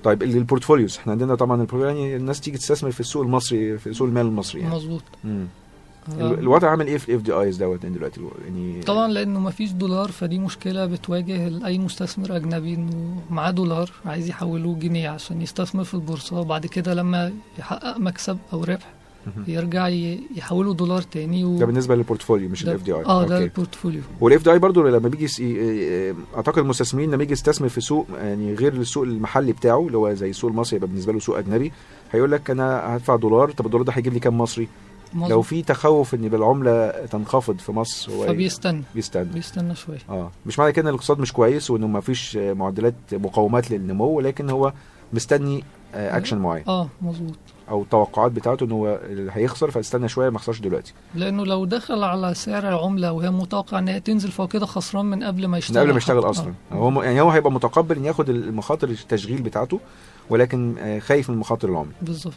طيب 0.04 0.24
ال- 0.24 0.38
ال 0.38 0.43
portfolios 0.43 0.98
إحنا 0.98 1.12
عندنا 1.12 1.36
طبعا 1.36 1.68
يعني 1.74 2.16
الناس 2.16 2.42
تيجي 2.42 2.58
تستثمر 2.58 2.92
في 2.92 3.00
السوق 3.00 3.22
المصري 3.24 3.78
في 3.78 3.94
سوق 3.94 4.08
المال 4.08 4.26
المصري 4.26 4.62
يعني. 4.62 4.76
مظبوط. 4.76 5.02
آه، 5.26 5.46
ال- 6.10 6.40
الوضع 6.40 6.70
عامل 6.70 6.88
إيه 6.88 6.98
في 6.98 7.10
ال 7.10 7.22
FDIs 7.22 7.58
دوت 7.58 7.86
دلوقتي؟ 7.86 8.22
يعني 8.46 8.82
طبعا 8.82 9.08
لأنه 9.08 9.40
ما 9.40 9.52
فيش 9.52 9.72
دولار 9.72 10.12
فدي 10.12 10.40
مشكلة 10.40 10.86
بتواجه 10.86 11.66
أي 11.68 11.78
مستثمر 11.78 12.36
أجنبي 12.36 12.74
إنه 12.74 13.22
معاه 13.30 13.52
دولار 13.52 13.92
عايز 14.06 14.30
يحوله 14.30 14.76
جنيه 14.76 15.10
عشان 15.10 15.42
يستثمر 15.42 15.84
في 15.84 15.94
البورصة. 15.94 16.40
وبعد 16.40 16.66
كده 16.66 16.94
لما 16.94 17.34
يحقق 17.60 17.98
مكسب 17.98 18.38
أو 18.54 18.64
ربح. 18.64 18.94
يرجع 19.48 19.88
يحوله 20.36 20.74
دولار 20.74 21.02
تاني 21.02 21.46
و... 21.46 21.58
ده 21.58 21.66
بالنسبة 21.66 21.96
لل 21.96 22.06
portfolio 22.06 22.50
مش 22.50 22.64
ال 22.64 22.84
FDI 22.84 23.06
آه 23.06 23.26
ده 23.26 23.38
ال 23.38 23.44
portfolio. 23.44 24.02
وال 24.22 24.44
FDI 24.44 24.60
برضه 24.60 24.84
لما 24.90 25.10
بيجي 25.10 25.44
ي- 25.44 26.16
أعتقد 26.36 26.58
المستثمرين 26.58 27.12
لما 27.12 27.24
يجي 27.24 27.34
يستثمر 27.34 27.70
في 27.70 27.82
سوق 27.82 28.08
يعني 28.18 28.54
غير 28.54 28.74
السوق 28.74 29.04
المحلي 29.04 29.52
بتاعه 29.54 29.88
اللي 29.88 29.98
هو 29.98 30.14
زي 30.14 30.30
السوق 30.30 30.50
المصري 30.50 30.78
يبقى 30.78 30.88
بالنسبة 30.90 31.14
له 31.14 31.20
سوق 31.20 31.38
أجنبي 31.38 31.72
هيقول 32.12 32.32
لك 32.32 32.50
أنا 32.50 32.96
هدفع 32.96 33.16
دولار 33.16 33.52
طب 33.52 33.66
الدولار 33.66 33.86
ده 33.88 33.94
هيجيب 33.94 34.14
لي 34.14 34.20
كام 34.20 34.38
مصري؟ 34.38 34.68
لو 35.14 35.20
مظبوط. 35.22 35.44
في 35.46 35.62
تخوف 35.62 36.14
إن 36.16 36.26
العملة 36.26 36.90
تنخفض 37.06 37.58
في 37.60 37.72
مصر 37.72 38.12
هو 38.12 38.28
فبيستنى. 38.28 38.82
بيستنى. 38.96 39.24
بيستنى 39.34 39.76
شوية. 39.76 39.98
آه. 40.10 40.32
مش 40.46 40.60
معنى 40.60 40.72
كده 40.72 40.84
إن 40.84 40.88
الاقتصاد 40.90 41.20
مش 41.20 41.34
كويس 41.34 41.72
وإنه 41.72 41.88
ما 41.88 42.02
فيش 42.02 42.38
معدلات 42.38 42.94
مقاومات 43.14 43.72
للنمو 43.72 44.06
ولكن 44.06 44.50
هو 44.50 44.74
مستني 45.14 45.64
آه، 45.96 46.18
اكشن 46.18 46.38
معين. 46.38 46.64
آه 46.68 46.88
مظبوط. 47.02 47.36
أو 47.72 47.82
التوقعات 47.82 48.32
بتاعته 48.32 48.64
ان 48.64 48.72
هو 48.72 49.00
هيخسر 49.32 49.72
فاستنى 49.72 50.08
شوية 50.10 50.30
ما 50.30 50.36
يخسرش 50.36 50.60
دلوقتي. 50.60 50.94
لأنه 51.16 51.46
لو 51.46 51.66
دخل 51.66 52.04
على 52.04 52.34
سعر 52.34 52.68
العملة 52.70 53.12
وهي 53.12 53.30
متوقع 53.32 53.80
إن 53.80 53.88
هي 53.88 54.00
تنزل 54.00 54.32
فهو 54.32 54.48
كده 54.48 54.66
خسران 54.66 55.06
من 55.06 55.24
قبل 55.24 55.42
ما 55.42 55.48
من 55.48 55.58
يشتغل 55.58 55.80
قبل 55.84 55.92
ما 55.92 55.98
يشتغل. 55.98 56.30
أصلا. 56.30 56.54
آه. 56.72 56.76
هو 56.76 57.04
يعني 57.04 57.22
هو 57.22 57.30
هيبقى 57.30 57.52
متقبل 57.52 57.96
إن 57.96 58.06
ياخد 58.06 58.30
المخاطر 58.30 58.90
التشغيل 58.90 59.42
بتاعته 59.42 59.80
ولكن 60.30 60.76
آه، 60.80 61.00
خايف 61.00 61.30
من 61.30 61.38
مخاطر 61.38 61.70
العملة. 61.70 61.92
بالظبط 62.02 62.34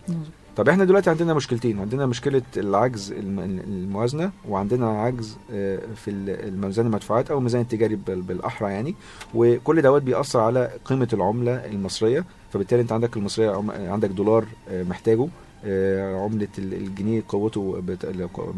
طب 0.56 0.68
إحنا 0.68 0.84
دلوقتي 0.84 1.10
عندنا 1.10 1.34
مشكلتين 1.34 1.80
عندنا 1.80 2.06
مشكلة 2.06 2.42
العجز 2.56 3.12
الم- 3.12 3.40
الموازنة 3.68 4.30
وعندنا 4.48 4.88
عجز 5.02 5.36
آه، 5.52 5.78
في 5.96 6.10
ال- 6.10 6.48
الميزان 6.48 6.86
المدفوعات 6.86 7.30
أو 7.30 7.38
الميزان 7.38 7.60
التجاري 7.60 7.96
بال- 7.96 8.22
بالأحرى 8.22 8.72
يعني. 8.72 8.94
وكل 9.34 9.82
دوت 9.82 10.02
بيأثر 10.02 10.40
على 10.40 10.70
قيمة 10.84 11.08
العملة 11.12 11.52
المصرية. 11.66 12.24
فبالتالي 12.54 12.82
انت 12.82 12.92
عندك 12.92 13.16
المصرية 13.16 13.62
عندك 13.90 14.08
دولار 14.08 14.44
آه، 14.70 14.82
محتاجه 14.82 15.28
آه، 15.64 16.24
عملة 16.24 16.48
ال- 16.58 16.74
الجنيه 16.74 17.22
قوته 17.28 17.80
بت- 17.86 18.06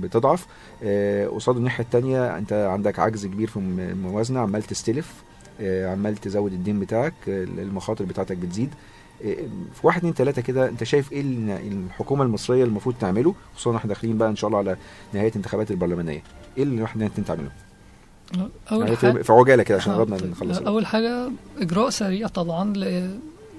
بتضعف 0.01 0.47
آه، 0.83 1.27
قصاد 1.27 1.57
الناحية 1.57 1.85
التانية 1.85 2.39
انت 2.39 2.53
عندك 2.53 2.99
عجز 2.99 3.27
كبير 3.27 3.49
في 3.49 3.57
الم- 3.57 3.81
الموازنة 3.81 4.41
عمال 4.41 4.63
تستلف 4.63 5.15
عمال 5.61 6.17
تزود 6.17 6.53
الدين 6.53 6.81
بتاعك 6.81 7.15
المخاطر 7.29 8.05
بتاعتك 8.05 8.37
بتزيد 8.37 8.71
في 9.23 9.81
واحد 9.83 9.99
اتنين 9.99 10.15
تلاتة 10.15 10.43
كده 10.43 10.69
انت 10.69 10.85
شايف 10.85 11.13
إيه 11.13 11.21
اللي 11.21 11.57
الحكومة 11.69 12.25
المصرية 12.25 12.65
المفروض 12.65 12.95
تعمله 13.01 13.35
خصوصا 13.57 13.77
إحنا 13.77 13.89
داخلين 13.89 14.19
بقى 14.19 14.29
ان 14.29 14.37
شاء 14.37 14.49
الله 14.49 14.59
على 14.59 14.77
نهاية 15.15 15.29
الانتخابات 15.29 15.71
البرلمانية 15.71 16.23
إيه 16.59 16.63
اللي 16.63 16.85
اتنين 16.85 17.25
تعمله؟ 17.27 17.51
أول 18.73 18.85
يعني 18.85 18.97
حاجة 18.97 19.23
في 19.23 19.33
عجالة 19.33 19.63
كده 19.63 19.79
عشان 19.79 19.93
قربنا. 19.95 20.17
نخلص. 20.27 20.59
أول 20.59 20.87
حاجة 20.87 21.29
إجراء 21.59 21.91
سريع 21.91 22.29
طبعا. 22.29 22.73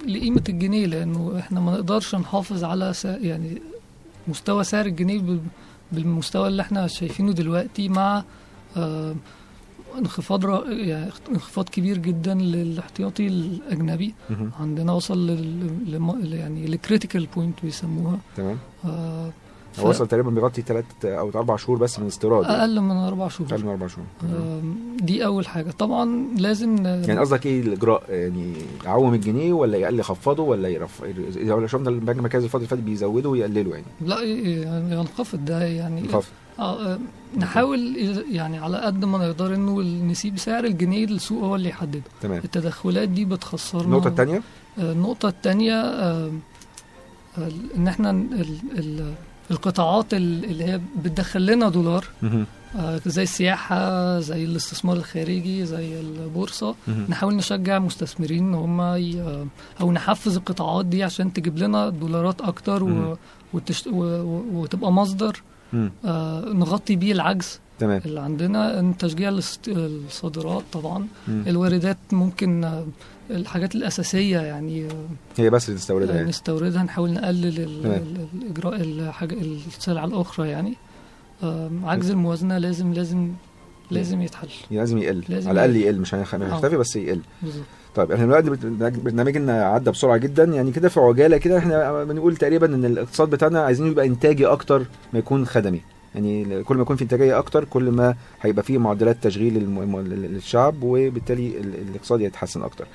لقيمة 0.08 0.43
الجنيه 0.50 0.86
لأنه 0.86 1.39
إحنا 1.39 1.60
ما 1.60 1.72
نقدرش 1.72 2.15
نحافظ 2.15 2.63
على 2.63 2.93
س... 2.93 3.06
يعني 3.06 3.62
مستوى 4.28 4.63
سعر 4.63 4.86
الجنيه 4.86 5.20
بال... 5.20 5.39
بالمستوى 5.91 6.48
اللي 6.48 6.62
إحنا 6.62 6.88
شايفينه 6.88 7.32
دلوقتي 7.32 7.89
مع 7.89 8.24
آه 8.78 9.15
انخفاض. 9.98 10.70
يعني 10.70 11.12
انخفاض 11.32 11.70
كبير 11.70 11.98
جدا 11.98 12.34
للاحتياطي 12.34 13.28
الأجنبي. 13.28 14.14
عندنا 14.60 14.91
وصل 14.91 15.28
لل... 15.28 15.68
لم... 15.91 16.20
يعني 16.34 16.66
ل 16.68 16.74
critical 16.74 17.28
point 17.36 17.55
بيسموها 17.64 18.18
تمام 18.38 18.58
آه 18.86 19.32
ف- 19.78 19.84
هو 19.84 19.89
وصل 19.89 20.07
تقريبا 20.07 20.30
بيغطي 20.30 20.61
ثلاث 20.61 20.86
أو 21.05 21.30
أربع 21.30 21.55
شهور 21.55 21.78
بس 21.78 21.99
من 21.99 22.03
الاستيراد 22.05 22.43
يعني. 22.43 22.57
أقل 22.61 22.82
من 22.82 22.91
أربع 22.91 23.28
شهور. 23.28 23.47
أقل 23.51 23.63
من 23.63 23.69
أربع 23.69 23.88
شهور. 23.88 24.05
آم، 24.23 24.78
دي 25.01 25.25
أول 25.25 25.47
حاجة. 25.47 25.71
طبعا 25.71 26.25
لازم 26.38 26.86
يعني 26.86 27.19
قصدك 27.19 27.45
إيه 27.45 27.61
الإجراء؟ 27.61 28.03
يعني 28.09 28.53
يعوم 28.86 29.13
الجنيه 29.13 29.53
ولا 29.53 29.78
يقل 29.78 29.99
يخفضه 29.99 30.43
ولا 30.43 30.69
يرفع 30.69 31.05
ولا 31.43 31.67
شفنا 31.67 31.89
البنك 31.89 32.15
المركزي 32.17 32.45
الفترة 32.45 32.57
اللي 32.57 32.67
فاتت 32.69 32.82
بيزودوا 32.84 33.32
ويقللوا 33.32 33.73
يعني. 33.73 33.86
لا 34.01 34.21
يعني 34.21 34.95
ينخفض. 34.95 35.45
ده 35.45 35.63
يعني 35.63 36.01
يخفض 36.05 36.32
آه، 36.59 36.93
آه، 36.93 36.99
نحاول 37.38 37.97
يعني 38.32 38.57
على 38.57 38.78
قد 38.78 39.05
ما 39.05 39.17
نقدر 39.17 39.55
إنه 39.55 39.82
نسيب 39.82 40.38
سعر 40.38 40.63
الجنيه 40.65 41.05
للسوق 41.05 41.43
هو 41.43 41.55
اللي 41.55 41.69
يحدده. 41.69 42.01
تمام. 42.21 42.41
التدخلات 42.45 43.09
دي 43.09 43.25
بتخسرنا 43.25 43.84
النقطة 43.86 44.07
الثانية 44.07 44.41
آه، 44.80 44.91
النقطة 44.91 45.30
التانية 45.30 45.73
آه، 45.73 46.32
آه، 47.38 47.49
إن 47.78 47.88
إحنا 47.88 48.09
ال- 48.09 48.59
ال- 48.78 49.13
القطاعات 49.52 50.14
ال- 50.14 50.45
اللي 50.45 50.64
هي 50.64 50.82
بتدخل 51.04 51.45
لنا 51.45 51.70
دولار 51.70 52.06
آه، 52.80 53.00
زي 53.06 53.24
السياحة 53.24 54.20
زي 54.20 54.43
الاستثمار 54.43 54.98
الخارجي 54.98 55.66
زي 55.66 56.00
البورصة 56.00 56.76
نحاول 57.10 57.36
نشجع 57.36 57.80
مستثمرين 57.80 58.43
إن 58.48 58.54
هم 58.54 58.82
ي- 58.82 59.45
أو 59.82 59.91
نحفز 59.91 60.38
القطاعات 60.38 60.86
دي 60.86 61.04
عشان 61.04 61.34
تجيب 61.34 61.58
لنا 61.58 61.89
دولارات 61.89 62.41
أكتر. 62.41 62.84
و 62.84 63.18
وتشت... 63.54 63.88
و... 63.88 63.91
و... 64.04 64.43
وتبقى 64.54 64.91
مصدر 64.91 65.41
آه 66.06 66.41
نغطي 66.54 66.95
بيه 66.95 67.12
العجز 67.12 67.60
تمام 67.80 68.02
اللي 68.06 68.20
عندنا 68.20 68.93
تشجيع. 69.00 69.30
الصادرات 69.68 70.64
طبعا. 70.74 71.08
الواردات 71.28 71.98
ممكن 72.12 72.64
آه، 72.64 72.86
الحاجات 73.32 73.75
الأساسية 73.75 74.39
يعني 74.39 74.86
آه، 74.86 74.91
هي 75.38 75.49
بس 75.49 75.69
اللي 75.69 75.80
تستوردها 75.80 76.15
يعني. 76.15 76.30
نستوردها 76.30 76.84
نحاول 76.84 77.11
نقلل 77.11 77.59
الإجراء 78.43 78.82
الحاجة 78.82 79.36
السلع 79.67 80.05
الأخرى 80.05 80.49
يعني. 80.49 80.73
آم، 81.43 81.86
عجز 81.86 82.09
الموازنة 82.11 82.57
لازم 82.57 82.93
لازم 82.93 83.32
لازم 83.91 84.21
يتحل. 84.21 84.47
لازم 84.71 84.97
يقل. 84.97 85.23
لازم 85.30 85.49
على 85.49 85.65
الأقل 85.65 85.75
يقل. 85.82 85.99
مش 85.99 86.13
آه. 86.13 86.17
هيختفي 86.17 86.78
بس 86.78 86.95
يقل. 86.95 87.21
بالظبط. 87.41 87.65
طيب 87.95 88.11
إحنا 88.11 88.39
دلوقتي 88.39 88.99
برنامجنا 88.99 89.63
عدى 89.63 89.91
بسرعة 89.91 90.17
جدا. 90.17 90.43
يعني 90.43 90.71
كده 90.71 90.89
في 90.89 90.99
عجالة 90.99 91.38
كده 91.38 91.57
إحنا 91.57 92.03
بنقول 92.03 92.38
تقريبا 92.38 92.75
إن 92.75 92.86
الاقتصاد 92.86 93.30
بتاعنا 93.30 93.59
عايزين 93.61 93.88
يبقى 93.88 94.05
إنتاجي 94.05 94.45
أكتر 94.45 94.80
ما 95.13 95.19
يكون 95.19 95.45
خدمي. 95.45 95.82
يعني 96.18 96.63
كل 96.63 96.76
ما 96.76 96.82
يكون 96.82 96.95
في 96.95 97.01
انتاجية 97.01 97.39
أكتر 97.39 97.63
كل 97.65 97.91
ما 97.91 98.15
هيبقى 98.41 98.63
فيه 98.63 98.78
معدلات 98.78 99.18
تشغيل 99.24 99.53
للشعب 100.03 100.76
وبالتالي 100.84 101.57
ال- 101.57 101.76
الاقتصاد 101.89 102.22
يتحسن 102.22 102.61
أكتر. 102.61 102.88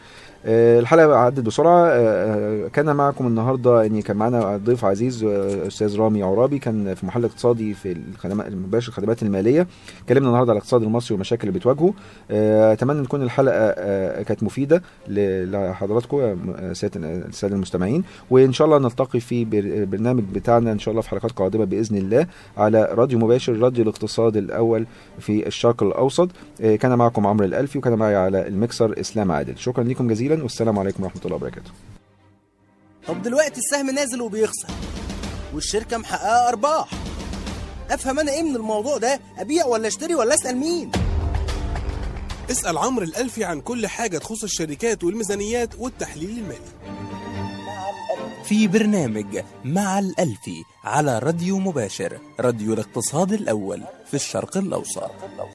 الحلقة 0.45 1.17
عدت 1.17 1.41
بسرعة. 1.41 1.87
آه، 1.87 2.65
آه، 2.65 2.69
كان 2.69 2.97
معكم 2.97 3.27
النهارده 3.27 3.83
يعني 3.83 4.03
كان 4.03 4.17
معنا 4.17 4.57
ضيف 4.57 4.85
عزيز 4.85 5.25
آه، 5.25 5.67
أستاذ 5.67 5.99
رامي 5.99 6.23
عرابي 6.23 6.59
كان 6.59 6.95
في 6.95 7.07
محل 7.07 7.25
اقتصادي 7.25 7.75
في 7.75 7.97
المباشر 8.25 8.89
الخدمات 8.89 9.23
المالية. 9.23 9.67
اتكلمنا 10.03 10.29
النهارده 10.29 10.51
على 10.53 10.57
الاقتصاد 10.59 10.83
المصري 10.83 11.15
والمشاكل 11.15 11.49
اللي 11.49 11.59
بتواجهه. 11.59 11.95
آه، 12.31 12.73
أتمنى 12.73 12.99
إن 12.99 13.05
تكون 13.05 13.23
الحلقة 13.23 13.55
آه، 13.57 14.23
كانت 14.23 14.43
مفيدة 14.43 14.83
لحضراتكم 15.09 16.17
آه، 16.59 16.73
ساده 16.73 17.01
السادة 17.11 17.55
المستمعين. 17.55 18.05
وإن 18.31 18.53
شاء 18.53 18.67
الله 18.67 18.79
نلتقي 18.79 19.21
في 19.21 19.45
بر- 19.45 19.85
برنامج 19.85 20.23
بتاعنا 20.35 20.73
إن 20.73 20.79
شاء 20.79 20.93
الله 20.93 21.03
في 21.03 21.11
حلقات 21.11 21.33
قادمة 21.33 21.65
بإذن 21.65 21.97
الله 21.97 22.27
على 22.57 22.89
راديو 22.93 23.19
مباشر 23.19 23.59
راديو 23.59 23.83
الاقتصاد 23.83 24.37
الأول 24.37 24.87
في 25.19 25.47
الشرق 25.47 25.83
الأوسط. 25.83 26.29
آه، 26.61 26.77
كان 26.77 26.99
معكم 26.99 27.27
عمرو 27.27 27.45
الألفي 27.45 27.79
وكان 27.79 27.95
معي 27.95 28.17
على 28.17 28.49
المكسر 28.49 29.01
إسلام 29.01 29.33
عادل. 29.33 29.59
شكرا 29.59 29.85
لكم 29.85 30.09
جزيلا. 30.09 30.32
والسلام 30.41 30.79
عليكم 30.79 31.03
ورحمة 31.03 31.21
الله 31.25 31.37
وبركاته. 31.37 31.71
طب 33.07 33.23
دلوقتي 33.23 33.61
السهم 33.61 33.91
نازل 33.91 34.21
وبيخسر 34.21 34.69
والشركة 35.55 35.99
محققة 35.99 36.49
أرباح. 36.49 36.89
أفهم 37.91 38.21
أنا 38.21 38.33
إيه 38.33 38.43
من 38.43 38.57
الموضوع 38.57 38.99
ده؟ 38.99 39.21
أبيع 39.39 39.67
ولا 39.67 39.89
أشتري 39.89 40.15
ولا 40.15 40.35
أسأل 40.35 40.57
مين؟ 40.57 40.91
اسأل 42.51 42.79
عمرو 42.79 43.05
الألفي 43.05 43.45
عن 43.45 43.61
كل 43.61 43.87
حاجة 43.87 44.19
تخص 44.19 44.43
الشركات 44.43 45.05
والميزانيات 45.05 45.75
والتحليل 45.79 46.39
المالي. 46.39 46.73
في 48.45 48.69
برنامج 48.69 49.43
مع 49.65 49.99
الألفي 49.99 50.63
على 50.85 51.19
راديو 51.19 51.59
مباشر 51.59 52.19
راديو 52.41 52.75
الاقتصاد 52.75 53.33
الأول 53.33 53.83
في 54.07 54.15
الشرق 54.15 54.57
الأوسط. 54.57 55.11